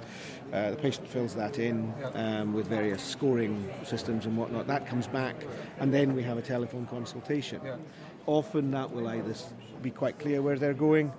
Uh, 0.51 0.71
the 0.71 0.77
patient 0.77 1.07
fills 1.07 1.35
that 1.35 1.59
in 1.59 1.93
Yeah. 1.99 2.39
um, 2.41 2.53
with 2.53 2.67
various 2.67 3.03
scoring 3.03 3.69
systems 3.83 4.25
and 4.25 4.35
whatnot. 4.35 4.65
That 4.67 4.87
comes 4.87 5.07
back, 5.07 5.35
and 5.79 5.93
then 5.93 6.15
we 6.15 6.23
have 6.23 6.37
a 6.37 6.41
telephone 6.41 6.87
consultation. 6.87 7.61
Yeah. 7.63 7.77
Often 8.25 8.71
that 8.71 8.91
will 8.91 9.07
either 9.07 9.33
be 9.81 9.91
quite 9.91 10.19
clear 10.19 10.41
where 10.41 10.57
they're 10.57 10.73
going 10.73 11.11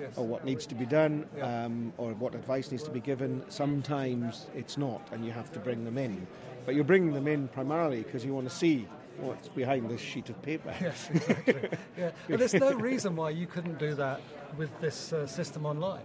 Yes. 0.00 0.16
or 0.16 0.26
what 0.26 0.44
needs 0.44 0.66
to 0.66 0.74
be 0.74 0.86
done 0.86 1.26
Yeah. 1.36 1.64
um, 1.64 1.92
or 1.98 2.12
what 2.12 2.34
advice 2.34 2.70
needs 2.70 2.82
to 2.84 2.90
be 2.90 3.00
given. 3.00 3.42
Sometimes 3.48 4.46
it's 4.54 4.76
not 4.78 5.06
and 5.12 5.24
you 5.24 5.32
have 5.32 5.50
to 5.52 5.58
bring 5.58 5.84
them 5.84 5.98
in. 5.98 6.26
But 6.64 6.74
you're 6.74 6.84
bringing 6.84 7.12
them 7.12 7.26
in 7.28 7.48
primarily 7.48 8.02
because 8.02 8.24
you 8.24 8.34
want 8.34 8.48
to 8.48 8.54
see 8.54 8.86
what's 9.20 9.48
behind 9.48 9.90
this 9.90 10.00
sheet 10.00 10.28
of 10.28 10.40
paper. 10.42 10.74
Yes, 10.80 11.08
exactly. 11.12 11.68
yeah. 11.98 12.10
But 12.28 12.38
there's 12.38 12.54
no 12.54 12.72
reason 12.74 13.16
why 13.16 13.30
you 13.30 13.46
couldn't 13.46 13.78
do 13.78 13.94
that 13.94 14.20
with 14.56 14.70
this 14.80 15.12
uh, 15.12 15.26
system 15.26 15.66
online. 15.66 16.04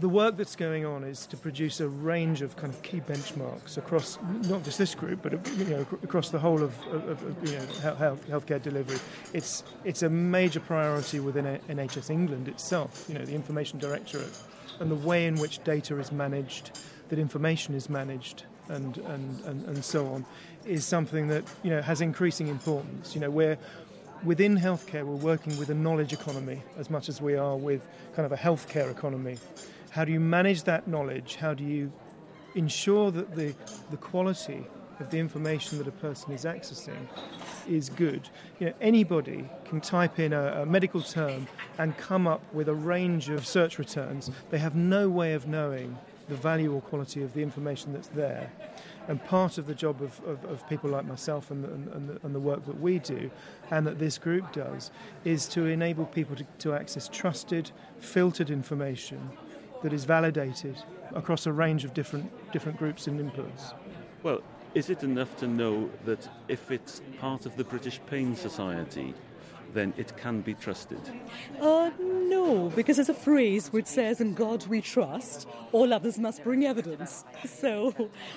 The 0.00 0.08
work 0.08 0.36
that's 0.36 0.56
going 0.56 0.84
on 0.84 1.04
is 1.04 1.26
to 1.26 1.36
produce 1.36 1.80
a 1.80 1.88
range 1.88 2.42
of 2.42 2.56
kind 2.56 2.72
of 2.72 2.82
key 2.82 3.00
benchmarks 3.00 3.78
across 3.78 4.18
not 4.48 4.62
just 4.64 4.78
this 4.78 4.94
group, 4.94 5.20
but 5.22 5.32
you 5.56 5.64
know 5.64 5.86
across 6.02 6.30
the 6.30 6.38
whole 6.38 6.62
of, 6.62 6.74
of, 6.88 7.22
of 7.22 7.48
you 7.48 7.56
know 7.56 7.66
health 7.96 8.26
healthcare 8.28 8.62
delivery. 8.62 8.98
It's 9.32 9.64
it's 9.84 10.02
a 10.02 10.08
major 10.08 10.60
priority 10.60 11.20
within 11.20 11.44
NHS 11.68 12.10
England 12.10 12.48
itself. 12.48 13.04
You 13.08 13.14
know 13.14 13.24
the 13.24 13.34
Information 13.34 13.78
Directorate 13.78 14.32
and 14.80 14.90
the 14.90 14.96
way 14.96 15.26
in 15.26 15.36
which 15.36 15.62
data 15.64 15.98
is 15.98 16.12
managed, 16.12 16.78
that 17.08 17.18
information 17.18 17.74
is 17.74 17.88
managed, 17.88 18.44
and 18.68 18.98
and, 18.98 19.40
and, 19.44 19.64
and 19.66 19.84
so 19.84 20.06
on, 20.06 20.24
is 20.64 20.84
something 20.84 21.28
that 21.28 21.44
you 21.62 21.70
know 21.70 21.82
has 21.82 22.00
increasing 22.00 22.48
importance. 22.48 23.14
You 23.14 23.20
know 23.20 23.30
where 23.30 23.58
within 24.24 24.56
healthcare, 24.56 25.04
we're 25.04 25.14
working 25.14 25.56
with 25.58 25.70
a 25.70 25.74
knowledge 25.74 26.12
economy 26.12 26.62
as 26.78 26.90
much 26.90 27.08
as 27.08 27.20
we 27.20 27.36
are 27.36 27.56
with 27.56 27.82
kind 28.14 28.26
of 28.26 28.32
a 28.32 28.36
healthcare 28.36 28.90
economy. 28.90 29.38
How 29.90 30.04
do 30.04 30.12
you 30.12 30.20
manage 30.20 30.64
that 30.64 30.88
knowledge? 30.88 31.36
How 31.36 31.54
do 31.54 31.64
you 31.64 31.92
ensure 32.54 33.10
that 33.10 33.34
the, 33.34 33.54
the 33.90 33.96
quality 33.96 34.66
of 34.98 35.10
the 35.10 35.18
information 35.18 35.78
that 35.78 35.86
a 35.86 35.92
person 35.92 36.32
is 36.32 36.44
accessing 36.44 37.06
is 37.68 37.88
good? 37.88 38.28
You 38.58 38.66
know, 38.66 38.74
anybody 38.80 39.48
can 39.64 39.80
type 39.80 40.18
in 40.18 40.32
a, 40.32 40.62
a 40.62 40.66
medical 40.66 41.00
term 41.00 41.46
and 41.78 41.96
come 41.96 42.26
up 42.26 42.42
with 42.54 42.68
a 42.68 42.74
range 42.74 43.28
of 43.28 43.46
search 43.46 43.78
returns. 43.78 44.30
They 44.50 44.58
have 44.58 44.74
no 44.74 45.08
way 45.08 45.34
of 45.34 45.46
knowing 45.46 45.96
the 46.28 46.34
value 46.34 46.72
or 46.74 46.80
quality 46.80 47.22
of 47.22 47.32
the 47.34 47.42
information 47.42 47.92
that's 47.92 48.08
there. 48.08 48.50
And 49.08 49.24
part 49.24 49.58
of 49.58 49.66
the 49.66 49.74
job 49.74 50.02
of, 50.02 50.20
of, 50.26 50.44
of 50.46 50.68
people 50.68 50.90
like 50.90 51.04
myself 51.04 51.50
and 51.50 51.62
the, 51.62 51.68
and, 51.68 52.08
the, 52.08 52.18
and 52.24 52.34
the 52.34 52.40
work 52.40 52.66
that 52.66 52.80
we 52.80 52.98
do 52.98 53.30
and 53.70 53.86
that 53.86 53.98
this 53.98 54.18
group 54.18 54.52
does 54.52 54.90
is 55.24 55.46
to 55.48 55.66
enable 55.66 56.06
people 56.06 56.34
to, 56.36 56.44
to 56.58 56.74
access 56.74 57.08
trusted, 57.08 57.70
filtered 58.00 58.50
information 58.50 59.30
that 59.82 59.92
is 59.92 60.04
validated 60.04 60.76
across 61.14 61.46
a 61.46 61.52
range 61.52 61.84
of 61.84 61.94
different, 61.94 62.30
different 62.52 62.78
groups 62.78 63.06
and 63.06 63.20
inputs. 63.20 63.74
Well, 64.24 64.40
is 64.74 64.90
it 64.90 65.04
enough 65.04 65.36
to 65.36 65.46
know 65.46 65.88
that 66.04 66.28
if 66.48 66.70
it's 66.70 67.00
part 67.20 67.46
of 67.46 67.56
the 67.56 67.64
British 67.64 68.00
Pain 68.06 68.34
Society, 68.34 69.14
then 69.72 69.94
it 69.96 70.16
can 70.16 70.40
be 70.40 70.54
trusted? 70.54 71.00
Uh, 71.60 71.90
no, 72.46 72.68
because 72.70 72.96
there's 72.96 73.08
a 73.08 73.14
phrase 73.14 73.72
which 73.72 73.86
says, 73.86 74.20
In 74.20 74.34
God 74.34 74.66
we 74.66 74.80
trust, 74.80 75.48
all 75.72 75.92
others 75.92 76.18
must 76.18 76.44
bring 76.44 76.64
evidence. 76.64 77.24
So 77.44 77.92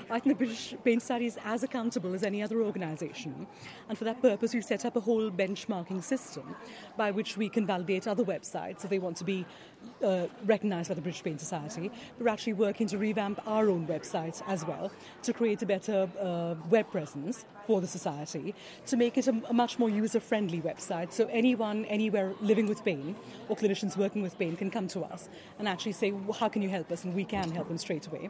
I 0.09 0.19
think 0.19 0.37
the 0.37 0.45
British 0.45 0.73
Pain 0.83 0.99
Society 0.99 1.27
is 1.27 1.37
as 1.45 1.63
accountable 1.63 2.13
as 2.13 2.23
any 2.23 2.41
other 2.41 2.61
organisation. 2.61 3.47
And 3.87 3.97
for 3.97 4.05
that 4.05 4.21
purpose, 4.21 4.53
we've 4.53 4.65
set 4.65 4.85
up 4.85 4.95
a 4.95 4.99
whole 4.99 5.29
benchmarking 5.29 6.03
system 6.03 6.55
by 6.97 7.11
which 7.11 7.37
we 7.37 7.49
can 7.49 7.65
validate 7.65 8.07
other 8.07 8.23
websites 8.23 8.83
if 8.83 8.89
they 8.89 8.99
want 8.99 9.17
to 9.17 9.23
be 9.23 9.45
uh, 10.03 10.27
recognised 10.45 10.89
by 10.89 10.95
the 10.95 11.01
British 11.01 11.23
Pain 11.23 11.37
Society. 11.37 11.91
We're 12.19 12.29
actually 12.29 12.53
working 12.53 12.87
to 12.87 12.97
revamp 12.97 13.41
our 13.47 13.69
own 13.69 13.87
website 13.87 14.41
as 14.47 14.65
well 14.65 14.91
to 15.23 15.33
create 15.33 15.61
a 15.61 15.65
better 15.65 16.09
uh, 16.19 16.55
web 16.69 16.89
presence 16.91 17.45
for 17.67 17.81
the 17.81 17.87
society, 17.87 18.55
to 18.87 18.97
make 18.97 19.17
it 19.17 19.27
a, 19.27 19.41
a 19.49 19.53
much 19.53 19.77
more 19.77 19.89
user 19.89 20.19
friendly 20.19 20.59
website. 20.61 21.11
So 21.11 21.27
anyone, 21.31 21.85
anywhere 21.85 22.33
living 22.41 22.65
with 22.65 22.83
pain 22.83 23.15
or 23.47 23.55
clinicians 23.55 23.95
working 23.95 24.21
with 24.21 24.39
pain 24.39 24.55
can 24.55 24.71
come 24.71 24.87
to 24.89 25.01
us 25.01 25.29
and 25.59 25.67
actually 25.67 25.91
say, 25.91 26.11
"Well, 26.11 26.33
How 26.33 26.49
can 26.49 26.61
you 26.61 26.69
help 26.69 26.91
us? 26.91 27.03
And 27.03 27.13
we 27.13 27.25
can 27.25 27.51
help 27.51 27.67
them 27.67 27.77
straight 27.77 28.07
away. 28.07 28.29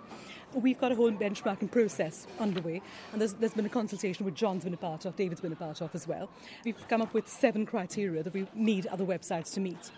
We've 0.53 0.79
got 0.79 0.91
a 0.91 0.95
whole 0.95 1.11
benchmarking 1.11 1.71
process 1.71 2.27
underway, 2.39 2.81
and 3.11 3.21
there's, 3.21 3.33
there's 3.33 3.53
been 3.53 3.65
a 3.65 3.69
consultation 3.69 4.25
which 4.25 4.35
John's 4.35 4.63
been 4.63 4.73
a 4.73 4.77
part 4.77 5.05
of, 5.05 5.15
David's 5.15 5.41
been 5.41 5.53
a 5.53 5.55
part 5.55 5.81
of 5.81 5.93
as 5.93 6.07
well. 6.07 6.29
We've 6.65 6.87
come 6.87 7.01
up 7.01 7.13
with 7.13 7.27
seven 7.27 7.65
criteria 7.65 8.23
that 8.23 8.33
we 8.33 8.47
need 8.55 8.87
other 8.87 9.05
websites 9.05 9.53
to 9.53 9.59
meet. 9.59 9.91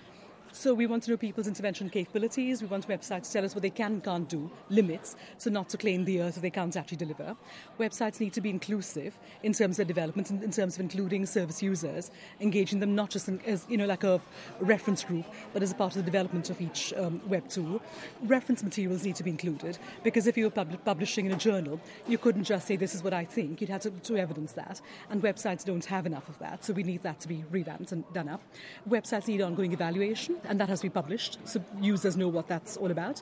So 0.54 0.74
we 0.74 0.86
want 0.86 1.04
to 1.04 1.12
know 1.12 1.18
people's 1.18 1.48
intervention 1.48 1.90
capabilities. 1.90 2.62
We 2.62 2.68
want 2.68 2.86
websites 2.88 3.28
to 3.28 3.32
tell 3.32 3.46
us 3.46 3.56
what 3.56 3.62
they 3.62 3.70
can 3.70 3.94
and 3.94 4.04
can't 4.04 4.28
do, 4.28 4.52
limits, 4.70 5.16
so 5.38 5.50
not 5.50 5.70
to 5.70 5.78
claim 5.78 6.04
the 6.04 6.22
earth 6.22 6.36
that 6.36 6.42
they 6.42 6.50
can't 6.50 6.76
actually 6.76 6.98
deliver. 6.98 7.38
Websites 7.80 8.20
need 8.20 8.34
to 8.34 8.42
be 8.42 8.50
inclusive 8.50 9.18
in 9.44 9.54
terms 9.54 9.80
of 9.80 9.88
development, 9.88 10.30
in, 10.30 10.44
in 10.44 10.52
terms 10.52 10.76
of 10.76 10.82
including 10.82 11.26
service 11.26 11.64
users, 11.64 12.12
engaging 12.42 12.82
them 12.82 12.96
not 12.96 13.10
just 13.10 13.30
in, 13.30 13.40
as 13.42 13.66
you 13.70 13.78
know 13.78 13.86
like 13.86 14.04
a 14.04 14.20
reference 14.60 15.06
group, 15.06 15.26
but 15.54 15.64
as 15.64 15.72
a 15.72 15.76
part 15.76 15.96
of 15.96 16.04
the 16.04 16.12
development 16.12 16.50
of 16.50 16.60
each 16.60 16.94
um, 16.98 17.22
web 17.28 17.48
tool. 17.48 17.82
Reference 18.24 18.62
materials 18.62 19.06
need 19.06 19.16
to 19.16 19.24
be 19.24 19.30
included 19.30 19.78
because 20.04 20.28
if 20.28 20.36
you 20.36 20.44
were 20.44 20.52
pub- 20.52 20.84
publishing 20.84 21.28
in 21.28 21.32
a 21.32 21.38
journal, 21.38 21.80
you 22.10 22.18
couldn't 22.18 22.44
just 22.44 22.68
say 22.68 22.76
this 22.76 22.94
is 22.94 23.04
what 23.04 23.14
I 23.14 23.24
think. 23.24 23.62
You'd 23.62 23.70
have 23.70 23.82
to, 23.82 23.90
to 23.90 24.18
evidence 24.18 24.52
that, 24.54 24.82
and 25.10 25.24
websites 25.24 25.64
don't 25.64 25.86
have 25.86 26.06
enough 26.06 26.28
of 26.28 26.38
that, 26.40 26.66
so 26.66 26.74
we 26.74 26.84
need 26.84 27.04
that 27.04 27.22
to 27.22 27.30
be 27.30 27.46
revamped 27.52 27.94
and 27.94 28.04
done 28.14 28.28
up. 28.28 28.42
Websites 28.90 29.30
need 29.30 29.42
ongoing 29.42 29.72
evaluation 29.72 30.41
and 30.46 30.60
that 30.60 30.70
has 30.70 30.80
to 30.80 30.86
be 30.86 30.90
published 30.90 31.38
so 31.46 31.64
users 31.80 32.18
know 32.18 32.28
what 32.28 32.48
that's 32.48 32.78
all 32.78 32.92
about. 32.92 33.22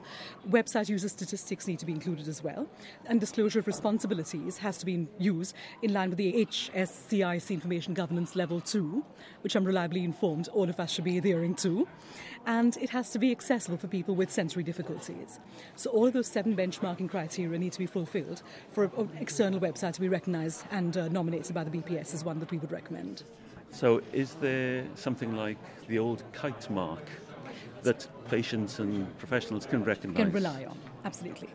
Website 0.49 0.89
user 0.89 1.09
statistics 1.09 1.67
need 1.67 1.79
to 1.79 1.85
be 1.85 1.91
included 1.91 2.27
as 2.27 2.43
well, 2.43 2.67
and 3.05 3.19
disclosure 3.19 3.59
of 3.59 3.67
responsibilities 3.67 4.57
has 4.57 4.77
to 4.77 4.85
be 4.85 5.07
used 5.17 5.55
in 5.81 5.93
line 5.93 6.09
with 6.09 6.17
the 6.17 6.45
HSCIC 6.45 7.51
Information 7.51 7.93
Governance 7.93 8.35
Level 8.35 8.61
2, 8.61 9.03
which 9.41 9.55
I'm 9.55 9.65
reliably 9.65 10.03
informed 10.03 10.47
all 10.49 10.69
of 10.69 10.79
us 10.79 10.91
should 10.91 11.03
be 11.03 11.17
adhering 11.17 11.55
to, 11.55 11.87
and 12.45 12.77
it 12.77 12.89
has 12.89 13.09
to 13.11 13.19
be 13.19 13.31
accessible 13.31 13.77
for 13.77 13.87
people 13.87 14.15
with 14.15 14.31
sensory 14.31 14.63
difficulties. 14.63 15.39
So 15.75 15.89
all 15.91 16.07
of 16.07 16.13
those 16.13 16.27
seven 16.27 16.55
benchmarking 16.55 17.09
criteria 17.09 17.59
need 17.59 17.73
to 17.73 17.79
be 17.79 17.85
fulfilled 17.85 18.41
for 18.71 18.85
an 18.85 19.09
external 19.19 19.59
website 19.59 19.93
to 19.93 20.01
be 20.01 20.09
recognised 20.09 20.65
and 20.71 20.95
uh, 20.97 21.07
nominated 21.09 21.53
by 21.53 21.63
the 21.63 21.71
BPS 21.71 22.13
as 22.13 22.23
one 22.23 22.39
that 22.39 22.51
we 22.51 22.57
would 22.57 22.71
recommend. 22.71 23.23
So, 23.71 24.01
is 24.13 24.35
there 24.35 24.83
something 24.95 25.35
like 25.35 25.57
the 25.87 25.99
old 25.99 26.23
kite 26.33 26.69
mark 26.69 27.03
that 27.83 28.07
patients 28.29 28.79
and 28.79 29.17
professionals 29.19 29.65
can 29.65 29.83
recognise? 29.83 30.17
can 30.17 30.31
rely 30.31 30.65
on. 30.65 30.77
Absolutely. 31.05 31.49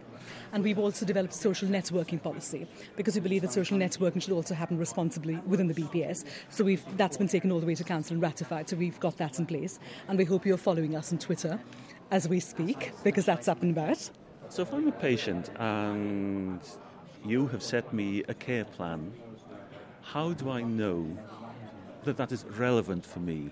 And 0.52 0.62
we've 0.62 0.78
also 0.78 1.04
developed 1.04 1.34
social 1.34 1.68
networking 1.68 2.22
policy 2.22 2.66
because 2.96 3.14
we 3.16 3.20
believe 3.20 3.42
that 3.42 3.52
social 3.52 3.76
networking 3.76 4.22
should 4.22 4.32
also 4.32 4.54
happen 4.54 4.78
responsibly 4.78 5.36
within 5.46 5.66
the 5.66 5.74
BPS. 5.74 6.24
So 6.48 6.64
we've, 6.64 6.82
that's 6.96 7.16
been 7.16 7.28
taken 7.28 7.50
all 7.50 7.60
the 7.60 7.66
way 7.66 7.74
to 7.74 7.84
council 7.84 8.14
and 8.14 8.22
ratified. 8.22 8.68
So 8.68 8.76
we've 8.76 8.98
got 9.00 9.16
that 9.18 9.38
in 9.38 9.46
place. 9.46 9.78
And 10.08 10.16
we 10.16 10.24
hope 10.24 10.46
you're 10.46 10.56
following 10.56 10.96
us 10.96 11.12
on 11.12 11.18
Twitter 11.18 11.58
as 12.10 12.28
we 12.28 12.40
speak 12.40 12.92
because 13.02 13.24
that's 13.26 13.48
up 13.48 13.62
and 13.62 13.72
about. 13.72 14.10
So, 14.48 14.62
if 14.62 14.72
I'm 14.72 14.86
a 14.86 14.92
patient 14.92 15.50
and 15.58 16.60
you 17.24 17.46
have 17.48 17.62
set 17.62 17.92
me 17.92 18.22
a 18.28 18.34
care 18.34 18.64
plan, 18.64 19.12
how 20.02 20.34
do 20.34 20.50
I 20.50 20.62
know 20.62 21.16
that 22.04 22.16
that 22.16 22.32
is 22.32 22.44
relevant 22.44 23.04
for 23.04 23.20
me? 23.20 23.50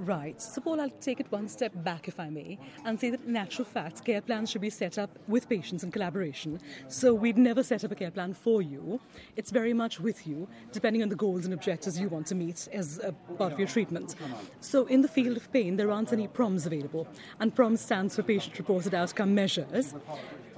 Right. 0.00 0.40
So, 0.40 0.62
Paul, 0.62 0.80
I'll 0.80 0.88
take 0.88 1.20
it 1.20 1.30
one 1.30 1.46
step 1.46 1.72
back, 1.84 2.08
if 2.08 2.18
I 2.18 2.30
may, 2.30 2.58
and 2.86 2.98
say 2.98 3.10
that 3.10 3.22
in 3.26 3.36
actual 3.36 3.66
fact, 3.66 4.02
care 4.02 4.22
plans 4.22 4.50
should 4.50 4.62
be 4.62 4.70
set 4.70 4.96
up 4.98 5.10
with 5.28 5.46
patients 5.46 5.84
in 5.84 5.90
collaboration. 5.90 6.58
So, 6.88 7.12
we'd 7.12 7.36
never 7.36 7.62
set 7.62 7.84
up 7.84 7.92
a 7.92 7.94
care 7.94 8.10
plan 8.10 8.32
for 8.32 8.62
you. 8.62 8.98
It's 9.36 9.50
very 9.50 9.74
much 9.74 10.00
with 10.00 10.26
you, 10.26 10.48
depending 10.72 11.02
on 11.02 11.10
the 11.10 11.16
goals 11.16 11.44
and 11.44 11.52
objectives 11.52 12.00
you 12.00 12.08
want 12.08 12.26
to 12.28 12.34
meet 12.34 12.66
as 12.72 12.98
a 13.04 13.12
part 13.36 13.52
of 13.52 13.58
your 13.58 13.68
treatment. 13.68 14.14
So, 14.60 14.86
in 14.86 15.02
the 15.02 15.08
field 15.08 15.36
of 15.36 15.52
pain, 15.52 15.76
there 15.76 15.90
aren't 15.90 16.14
any 16.14 16.28
PROMs 16.28 16.64
available, 16.64 17.06
and 17.38 17.54
PROMs 17.54 17.82
stands 17.82 18.16
for 18.16 18.22
Patient 18.22 18.58
Reported 18.58 18.94
Outcome 18.94 19.34
Measures. 19.34 19.94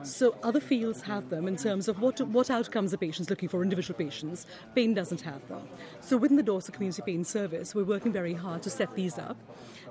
So 0.05 0.37
other 0.43 0.61
fields 0.61 1.03
have 1.03 1.31
them 1.31 1.47
in 1.47 1.57
terms 1.57 1.89
of 1.89 2.01
what, 2.01 2.21
what 2.21 2.51
outcomes 2.51 2.93
are 2.93 2.97
patients 2.97 3.31
looking 3.31 3.49
for, 3.49 3.63
individual 3.63 3.97
patients. 3.97 4.47
Pain 4.75 4.95
doesn't 4.95 5.21
have 5.23 5.47
them. 5.49 5.63
So 6.01 6.17
within 6.17 6.37
the 6.37 6.43
Dorset 6.43 6.75
Community 6.75 7.03
Pain 7.05 7.25
Service, 7.25 7.75
we're 7.75 7.85
working 7.85 8.13
very 8.13 8.35
hard 8.35 8.63
to 8.63 8.71
set 8.71 8.95
these 8.95 9.19
up. 9.19 9.37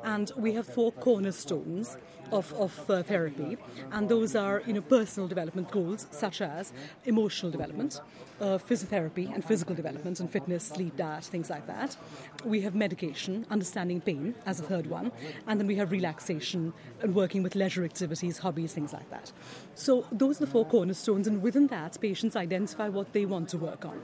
And 0.04 0.32
we 0.36 0.54
have 0.54 0.68
four 0.68 0.92
cornerstones 0.92 1.98
of, 2.32 2.54
of 2.54 2.90
uh, 2.90 3.04
therapy. 3.04 3.58
And 3.92 4.10
those 4.10 4.36
are, 4.36 4.64
you 4.66 4.74
know, 4.74 4.82
personal 4.82 5.28
development 5.28 5.70
goals, 5.72 6.08
such 6.12 6.42
as 6.42 6.74
emotional 7.06 7.52
development, 7.52 8.02
uh, 8.40 8.58
physiotherapy 8.58 9.34
and 9.34 9.44
physical 9.46 9.76
development 9.76 10.20
and 10.20 10.30
fitness, 10.30 10.64
sleep, 10.64 10.96
diet, 10.98 11.26
things 11.26 11.50
like 11.50 11.68
that. 11.68 11.96
We 12.44 12.62
have 12.62 12.74
medication, 12.74 13.46
understanding 13.50 14.02
pain 14.02 14.36
as 14.46 14.60
a 14.60 14.64
third 14.64 14.88
one. 14.88 15.12
And 15.48 15.60
then 15.60 15.68
we 15.68 15.76
have 15.76 15.92
relaxation 15.92 16.74
and 17.02 17.14
working 17.14 17.44
with 17.44 17.56
leisure 17.56 17.84
activities, 17.84 18.40
hobbies, 18.40 18.74
things 18.74 18.94
like 18.94 19.10
that. 19.10 19.32
So 19.76 20.06
those 20.12 20.38
are 20.38 20.46
the 20.46 20.52
four 20.52 20.66
cornerstones, 20.66 21.28
and 21.28 21.42
within 21.42 21.68
that, 21.68 22.00
patients 22.02 22.36
identify 22.36 22.90
what 22.90 23.14
they 23.14 23.26
want 23.26 23.50
to 23.50 23.58
work 23.58 23.86
on. 23.86 24.02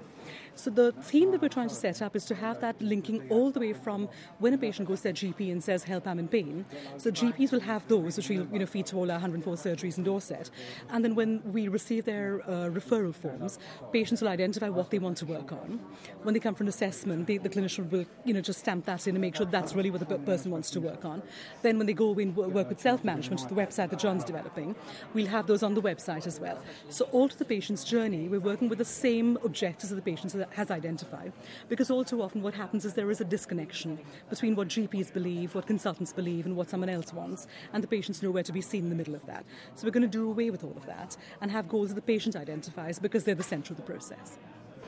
So 0.58 0.72
the 0.72 0.92
theme 0.92 1.32
that 1.32 1.42
we're 1.42 1.50
trying 1.50 1.70
to 1.70 1.76
set 1.76 2.02
up 2.02 2.16
is 2.16 2.26
to 2.26 2.36
have 2.36 2.60
that 2.62 2.82
linking 2.82 3.30
all 3.30 3.52
the 3.52 3.60
way 3.60 3.74
from 3.74 4.10
when 4.40 4.56
a 4.56 4.58
patient 4.58 4.88
goes 4.88 5.00
to 5.00 5.04
their 5.04 5.14
GP 5.14 5.52
and 5.52 5.64
says, 5.64 5.84
"Help, 5.84 6.08
I'm 6.08 6.18
in 6.18 6.28
pain." 6.28 6.66
So 6.98 7.12
GPs 7.12 7.52
will 7.52 7.60
have 7.60 7.88
those, 7.88 8.18
which 8.18 8.30
will 8.30 8.48
you 8.52 8.60
know 8.60 8.66
feed 8.66 8.88
to 8.88 8.96
all 8.98 9.12
our 9.12 9.20
104 9.20 9.54
surgeries 9.54 10.00
in 10.00 10.04
Dorset, 10.04 10.50
and 10.90 11.06
then 11.06 11.14
when 11.14 11.44
we 11.54 11.68
receive 11.68 12.06
their 12.06 12.42
uh, 12.48 12.70
referral 12.70 13.14
forms, 13.14 13.60
patients 13.92 14.22
will 14.22 14.30
identify 14.30 14.70
what 14.70 14.90
they 14.90 14.98
want 14.98 15.18
to 15.18 15.28
work 15.28 15.52
on. 15.52 15.80
When 16.24 16.34
they 16.34 16.40
come 16.40 16.56
for 16.56 16.64
an 16.64 16.70
assessment, 16.70 17.28
the, 17.28 17.38
the 17.38 17.50
clinician 17.50 17.92
will 17.92 18.06
you 18.26 18.34
know 18.34 18.42
just 18.42 18.60
stamp 18.62 18.86
that 18.86 19.08
in 19.08 19.16
and 19.16 19.22
make 19.22 19.36
sure 19.36 19.46
that's 19.46 19.76
really 19.76 19.92
what 19.92 20.08
the 20.08 20.18
person 20.18 20.50
wants 20.50 20.72
to 20.72 20.82
work 20.82 21.06
on. 21.06 21.22
Then 21.62 21.78
when 21.78 21.86
they 21.86 21.94
go 21.94 22.14
in 22.14 22.30
and 22.30 22.36
work 22.36 22.70
with 22.70 22.82
self-management, 22.82 23.48
the 23.48 23.54
website 23.54 23.92
that 23.92 24.00
John's 24.00 24.24
developing, 24.24 24.76
we'll 25.14 25.28
have 25.28 25.46
those 25.46 25.62
on 25.62 25.76
the 25.76 25.84
website 25.84 26.26
as 26.26 26.40
well. 26.40 26.60
So 26.90 27.06
all 27.12 27.30
to 27.30 27.38
the 27.38 27.46
patient's 27.46 27.84
journey, 27.84 28.28
we're 28.28 28.40
working 28.40 28.70
with 28.70 28.80
the 28.80 28.86
same 28.86 29.38
objectives 29.44 29.92
of 29.92 29.98
the 29.98 30.02
patient 30.02 30.34
has 30.54 30.72
identified. 30.72 31.34
Because 31.70 31.90
all 31.90 32.04
too 32.04 32.22
often 32.22 32.42
what 32.42 32.54
happens 32.54 32.86
is 32.86 32.94
there 32.94 33.12
is 33.12 33.22
a 33.22 33.26
disconnection 33.26 34.00
between 34.30 34.56
what 34.56 34.68
GPs 34.68 35.14
believe, 35.14 35.56
what 35.56 35.68
consultants 35.68 36.14
believe, 36.14 36.46
and 36.46 36.56
what 36.56 36.70
someone 36.70 36.90
else 36.90 37.14
wants, 37.14 37.48
and 37.74 37.84
the 37.84 37.88
patient's 37.88 38.22
nowhere 38.22 38.44
to 38.44 38.52
be 38.52 38.62
seen 38.62 38.84
in 38.84 38.90
the 38.90 38.96
middle 38.96 39.16
of 39.16 39.26
that. 39.26 39.46
So 39.76 39.86
we're 39.86 39.92
going 39.92 40.02
to 40.02 40.08
do 40.08 40.30
away 40.30 40.50
with 40.50 40.64
all 40.64 40.76
of 40.76 40.86
that 40.86 41.18
and 41.42 41.52
have 41.52 41.68
goals 41.68 41.90
that 41.90 41.96
the 41.96 42.02
patient 42.02 42.36
identifies 42.36 43.00
because 43.00 43.24
they're 43.24 43.36
the 43.36 43.44
centre 43.44 43.74
of 43.74 43.78
the 43.78 43.84
process. 43.84 44.38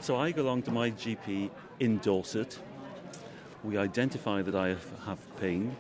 So 0.02 0.16
I 0.16 0.32
go 0.32 0.44
along 0.44 0.64
to 0.64 0.72
my 0.72 0.92
GP 0.92 1.50
in 1.80 1.98
Dorset. 2.00 2.58
We 3.64 3.78
identify 3.78 4.42
that 4.42 4.56
I 4.56 4.70
have 5.06 5.36
pain. 5.40 5.76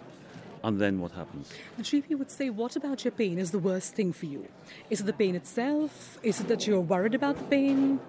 And 0.63 0.79
then 0.79 0.99
what 0.99 1.11
happens? 1.11 1.51
The 1.77 1.83
GP 1.83 2.17
would 2.17 2.31
say, 2.31 2.49
What 2.49 2.75
about 2.75 3.05
your 3.05 3.11
pain 3.11 3.39
is 3.39 3.51
the 3.51 3.59
worst 3.59 3.95
thing 3.95 4.11
for 4.11 4.25
you? 4.25 4.47
Is 4.89 5.01
it 5.01 5.05
the 5.05 5.13
pain 5.13 5.35
itself? 5.35 6.17
Is 6.21 6.41
it 6.41 6.47
that 6.47 6.67
you're 6.67 6.81
worried 6.81 7.15
about 7.15 7.37
the 7.37 7.43
pain? 7.45 7.99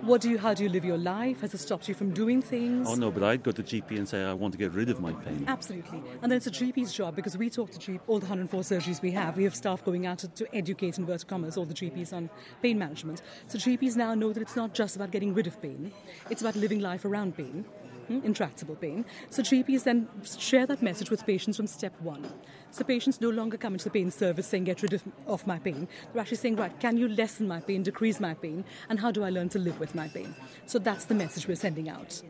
What 0.00 0.20
do 0.22 0.30
you, 0.30 0.38
how 0.38 0.54
do 0.54 0.62
you 0.62 0.68
live 0.68 0.84
your 0.84 0.98
life? 0.98 1.42
Has 1.42 1.54
it 1.54 1.58
stopped 1.58 1.88
you 1.88 1.94
from 1.94 2.12
doing 2.12 2.42
things? 2.42 2.88
Oh, 2.88 2.94
no, 2.94 3.10
but 3.10 3.22
I'd 3.22 3.42
go 3.42 3.52
to 3.52 3.62
GP 3.62 3.98
and 3.98 4.08
say, 4.08 4.24
I 4.24 4.32
want 4.32 4.52
to 4.52 4.58
get 4.58 4.72
rid 4.72 4.88
of 4.88 5.00
my 5.00 5.12
pain. 5.12 5.44
Absolutely. 5.46 6.02
And 6.22 6.32
then 6.32 6.36
it's 6.38 6.46
a 6.46 6.50
GP's 6.50 6.92
job 6.92 7.14
because 7.14 7.36
we 7.36 7.50
talk 7.50 7.70
to 7.72 7.78
GP, 7.78 8.00
all 8.06 8.18
the 8.18 8.26
104 8.26 8.60
surgeries 8.62 9.02
we 9.02 9.12
have. 9.12 9.36
We 9.36 9.44
have 9.44 9.54
staff 9.54 9.84
going 9.84 10.06
out 10.06 10.18
to, 10.18 10.28
to 10.28 10.56
educate, 10.56 10.96
in 10.96 11.04
inverted 11.04 11.28
commas, 11.28 11.56
all 11.56 11.66
the 11.66 11.74
GPs 11.74 12.12
on 12.12 12.30
pain 12.62 12.78
management. 12.78 13.22
So 13.46 13.58
GPs 13.58 13.96
now 13.96 14.14
know 14.14 14.32
that 14.32 14.40
it's 14.40 14.56
not 14.56 14.74
just 14.74 14.96
about 14.96 15.10
getting 15.10 15.34
rid 15.34 15.46
of 15.46 15.60
pain, 15.60 15.92
it's 16.30 16.40
about 16.40 16.56
living 16.56 16.80
life 16.80 17.04
around 17.04 17.36
pain 17.36 17.64
intractable 18.10 18.76
pain. 18.76 19.04
So 19.30 19.42
GPs 19.42 19.84
then 19.84 20.08
share 20.38 20.66
that 20.66 20.82
message 20.82 21.10
with 21.10 21.24
patients 21.26 21.56
from 21.56 21.66
step 21.66 21.94
one. 22.00 22.26
So 22.70 22.84
patients 22.84 23.20
no 23.20 23.30
longer 23.30 23.56
come 23.56 23.74
into 23.74 23.84
the 23.84 23.90
pain 23.90 24.10
service 24.10 24.46
saying, 24.46 24.64
get 24.64 24.82
rid 24.82 24.92
of, 24.92 25.02
of 25.26 25.46
my 25.46 25.58
pain. 25.58 25.88
They're 26.12 26.20
actually 26.20 26.38
saying, 26.38 26.56
right, 26.56 26.78
can 26.80 26.96
you 26.96 27.08
lessen 27.08 27.48
my 27.48 27.60
pain, 27.60 27.82
decrease 27.82 28.20
my 28.20 28.34
pain, 28.34 28.64
and 28.88 29.00
how 29.00 29.10
do 29.10 29.24
I 29.24 29.30
learn 29.30 29.48
to 29.50 29.58
live 29.58 29.80
with 29.80 29.94
my 29.94 30.08
pain? 30.08 30.34
So 30.66 30.78
that's 30.78 31.06
the 31.06 31.14
message 31.14 31.48
we're 31.48 31.54
sending 31.54 31.88
out. 31.88 32.22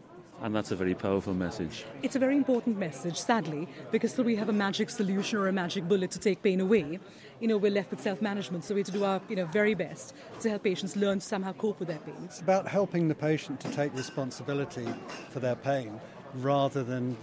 And 0.43 0.57
that's 0.57 0.71
a 0.71 0.77
very 0.77 0.95
powerful 0.95 1.35
message. 1.35 1.85
It's 2.03 2.17
a 2.17 2.19
very 2.19 2.35
important 2.35 2.79
message, 2.79 3.19
sadly, 3.19 3.69
because 3.91 4.17
we 4.17 4.37
have 4.37 4.49
a 4.49 4.55
magic 4.55 4.89
solution 4.89 5.39
or 5.39 5.49
a 5.49 5.53
magic 5.53 5.87
bullet 5.87 6.11
to 6.13 6.19
take 6.19 6.43
pain 6.43 6.61
away, 6.61 6.99
you 7.41 7.49
know, 7.49 7.57
we're 7.57 7.71
left 7.71 7.91
with 7.91 8.01
self-management. 8.01 8.65
So 8.65 8.75
we 8.75 8.81
have 8.81 8.87
to 8.87 8.93
do 8.93 9.05
our, 9.05 9.21
you 9.29 9.37
know, 9.37 9.47
very 9.47 9.75
best 9.75 10.15
to 10.41 10.51
help 10.51 10.63
patients 10.63 10.95
learn 10.95 11.19
to 11.21 11.27
somehow 11.27 11.53
cope 11.55 11.79
with 11.79 11.89
their 11.89 11.99
pain. 11.99 12.17
It's 12.25 12.41
about 12.41 12.69
helping 12.69 13.09
the 13.09 13.15
patient 13.15 13.61
to 13.61 13.71
take 13.71 13.95
responsibility 13.95 14.87
for 15.31 15.41
their 15.41 15.57
pain 15.57 16.01
rather 16.35 16.85
than 16.85 17.17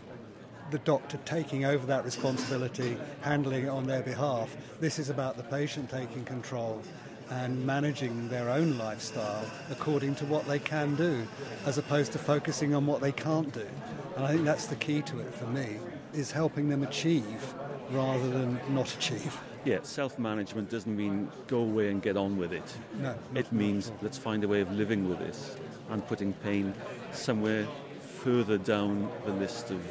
the 0.71 0.79
doctor 0.79 1.17
taking 1.23 1.63
over 1.63 1.85
that 1.85 2.03
responsibility, 2.03 2.97
handling 3.21 3.65
it 3.65 3.69
on 3.69 3.87
their 3.87 4.01
behalf. 4.01 4.57
This 4.81 4.99
is 4.99 5.09
about 5.09 5.37
the 5.37 5.43
patient 5.43 5.89
taking 5.89 6.25
control 6.25 6.81
and 7.29 7.65
managing 7.65 8.27
their 8.29 8.49
own 8.49 8.77
lifestyle 8.77 9.45
according 9.69 10.15
to 10.15 10.25
what 10.25 10.45
they 10.47 10.59
can 10.59 10.95
do, 10.95 11.25
as 11.65 11.77
opposed 11.77 12.11
to 12.13 12.17
focusing 12.17 12.73
on 12.73 12.85
what 12.85 13.01
they 13.01 13.11
can't 13.11 13.53
do. 13.53 13.67
And 14.15 14.25
I 14.25 14.29
think 14.31 14.45
that's 14.45 14.67
the 14.67 14.75
key 14.75 15.01
to 15.03 15.19
it 15.19 15.33
for 15.33 15.45
me, 15.47 15.77
is 16.13 16.31
helping 16.31 16.69
them 16.69 16.83
achieve 16.83 17.53
rather 17.91 18.29
than 18.29 18.59
not 18.69 18.93
achieve. 18.93 19.37
Yeah, 19.67 19.79
self 19.81 20.17
management 20.17 20.69
doesn't 20.69 20.95
mean 20.95 21.29
go 21.47 21.57
away 21.57 21.89
and 21.89 22.01
get 22.01 22.15
on 22.15 22.37
with 22.37 22.53
it. 22.53 22.77
No. 23.01 23.13
It 23.35 23.51
means 23.51 23.91
let's 24.01 24.17
find 24.17 24.45
a 24.45 24.47
way 24.47 24.61
of 24.61 24.71
living 24.71 25.09
with 25.09 25.19
this 25.19 25.57
and 25.89 26.07
putting 26.07 26.31
pain 26.31 26.73
somewhere 27.11 27.67
further 27.99 28.57
down 28.57 29.11
the 29.25 29.33
list 29.33 29.71
of 29.71 29.81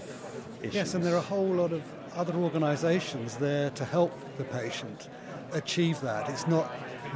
issues. 0.63 0.75
Yes, 0.75 0.95
and 0.95 1.05
there 1.05 1.13
are 1.13 1.19
a 1.19 1.33
whole 1.35 1.53
lot 1.53 1.73
of 1.73 1.83
other 2.15 2.33
organisations 2.37 3.37
there 3.37 3.69
to 3.73 3.85
help 3.85 4.19
the 4.39 4.45
patient 4.45 5.11
achieve 5.53 6.01
that. 6.01 6.31
It's 6.31 6.47
not 6.47 6.69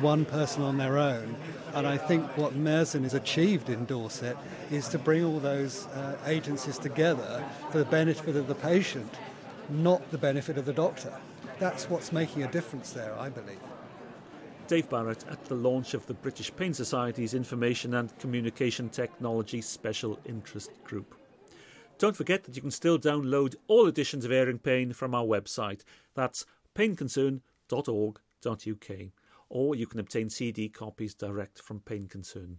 one 0.02 0.26
person 0.26 0.62
on 0.62 0.76
their 0.76 0.98
own. 0.98 1.36
And 1.72 1.86
I 1.86 1.96
think 1.96 2.26
what 2.36 2.52
Meherzin 2.52 3.04
has 3.04 3.14
achieved 3.14 3.70
in 3.70 3.86
Dorset 3.86 4.36
is 4.70 4.86
to 4.88 4.98
bring 4.98 5.24
all 5.24 5.40
those 5.40 5.86
uh, 5.86 6.18
agencies 6.26 6.76
together 6.76 7.42
for 7.70 7.78
the 7.78 7.86
benefit 7.86 8.36
of 8.36 8.48
the 8.48 8.54
patient, 8.54 9.14
not 9.70 10.10
the 10.10 10.18
benefit 10.18 10.58
of 10.58 10.66
the 10.66 10.74
doctor. 10.74 11.14
That's 11.60 11.88
what's 11.90 12.10
making 12.10 12.42
a 12.42 12.50
difference 12.50 12.92
there, 12.92 13.14
I 13.18 13.28
believe. 13.28 13.60
Dave 14.66 14.88
Barrett 14.88 15.26
at 15.28 15.44
the 15.44 15.54
launch 15.54 15.92
of 15.92 16.06
the 16.06 16.14
British 16.14 16.50
Pain 16.56 16.72
Society's 16.72 17.34
Information 17.34 17.92
and 17.94 18.18
Communication 18.18 18.88
Technology 18.88 19.60
Special 19.60 20.18
Interest 20.24 20.70
Group. 20.84 21.14
Don't 21.98 22.16
forget 22.16 22.44
that 22.44 22.56
you 22.56 22.62
can 22.62 22.70
still 22.70 22.98
download 22.98 23.56
all 23.68 23.86
editions 23.86 24.24
of 24.24 24.32
Airing 24.32 24.58
Pain 24.58 24.94
from 24.94 25.14
our 25.14 25.24
website. 25.24 25.82
That's 26.14 26.46
painconcern.org.uk 26.74 28.90
or 29.50 29.74
you 29.74 29.86
can 29.86 30.00
obtain 30.00 30.30
CD 30.30 30.70
copies 30.70 31.14
direct 31.14 31.60
from 31.60 31.80
Pain 31.80 32.06
Concern. 32.06 32.56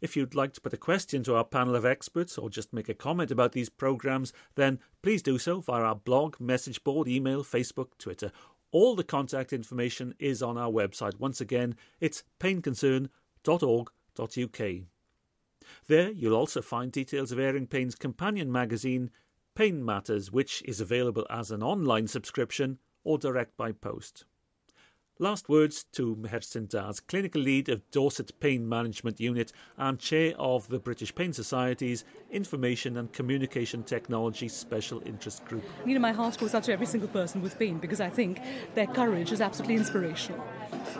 If 0.00 0.16
you'd 0.16 0.34
like 0.34 0.52
to 0.52 0.60
put 0.60 0.72
a 0.72 0.78
question 0.78 1.24
to 1.24 1.34
our 1.34 1.44
panel 1.44 1.74
of 1.74 1.84
experts 1.84 2.38
or 2.38 2.48
just 2.48 2.72
make 2.72 2.88
a 2.88 2.94
comment 2.94 3.32
about 3.32 3.52
these 3.52 3.68
programmes, 3.68 4.32
then 4.54 4.78
please 5.02 5.22
do 5.22 5.38
so 5.38 5.60
via 5.60 5.82
our 5.82 5.96
blog, 5.96 6.38
message 6.38 6.84
board, 6.84 7.08
email, 7.08 7.42
Facebook, 7.42 7.88
Twitter. 7.98 8.30
All 8.70 8.94
the 8.94 9.02
contact 9.02 9.52
information 9.52 10.14
is 10.18 10.42
on 10.42 10.56
our 10.56 10.70
website. 10.70 11.18
Once 11.18 11.40
again, 11.40 11.74
it's 12.00 12.22
painconcern.org.uk. 12.38 14.60
There 15.86 16.10
you'll 16.10 16.36
also 16.36 16.62
find 16.62 16.92
details 16.92 17.32
of 17.32 17.40
Airing 17.40 17.66
Pain's 17.66 17.94
companion 17.94 18.52
magazine, 18.52 19.10
Pain 19.54 19.84
Matters, 19.84 20.30
which 20.30 20.62
is 20.64 20.80
available 20.80 21.26
as 21.28 21.50
an 21.50 21.62
online 21.62 22.06
subscription 22.06 22.78
or 23.02 23.18
direct 23.18 23.56
by 23.56 23.72
post. 23.72 24.24
Last 25.20 25.48
words 25.48 25.82
to 25.94 26.14
Meherzin 26.14 26.68
Das, 26.68 27.00
clinical 27.00 27.42
lead 27.42 27.68
of 27.70 27.82
Dorset 27.90 28.38
Pain 28.38 28.68
Management 28.68 29.18
Unit 29.18 29.50
and 29.76 29.98
chair 29.98 30.32
of 30.38 30.68
the 30.68 30.78
British 30.78 31.12
Pain 31.12 31.32
Society's 31.32 32.04
Information 32.30 32.98
and 32.98 33.12
Communication 33.12 33.82
Technology 33.82 34.46
Special 34.46 35.02
Interest 35.04 35.44
Group. 35.46 35.64
You 35.84 35.94
know, 35.94 36.00
my 36.00 36.12
heart 36.12 36.38
goes 36.38 36.54
out 36.54 36.62
to 36.64 36.72
every 36.72 36.86
single 36.86 37.08
person 37.08 37.42
with 37.42 37.58
pain 37.58 37.78
because 37.78 38.00
I 38.00 38.10
think 38.10 38.40
their 38.76 38.86
courage 38.86 39.32
is 39.32 39.40
absolutely 39.40 39.74
inspirational. 39.74 40.44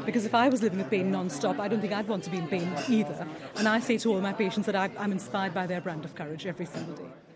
Because 0.04 0.26
if 0.26 0.34
I 0.34 0.48
was 0.48 0.64
living 0.64 0.78
with 0.78 0.90
pain 0.90 1.12
non-stop, 1.12 1.60
I 1.60 1.68
don't 1.68 1.80
think 1.80 1.92
I'd 1.92 2.08
want 2.08 2.24
to 2.24 2.30
be 2.30 2.38
in 2.38 2.48
pain 2.48 2.68
either. 2.88 3.24
And 3.54 3.68
I 3.68 3.78
say 3.78 3.98
to 3.98 4.12
all 4.12 4.20
my 4.20 4.32
patients 4.32 4.66
that 4.66 4.74
I'm 4.74 5.12
inspired 5.12 5.54
by 5.54 5.68
their 5.68 5.80
brand 5.80 6.04
of 6.04 6.16
courage 6.16 6.44
every 6.44 6.66
single 6.66 6.96
day. 6.96 7.27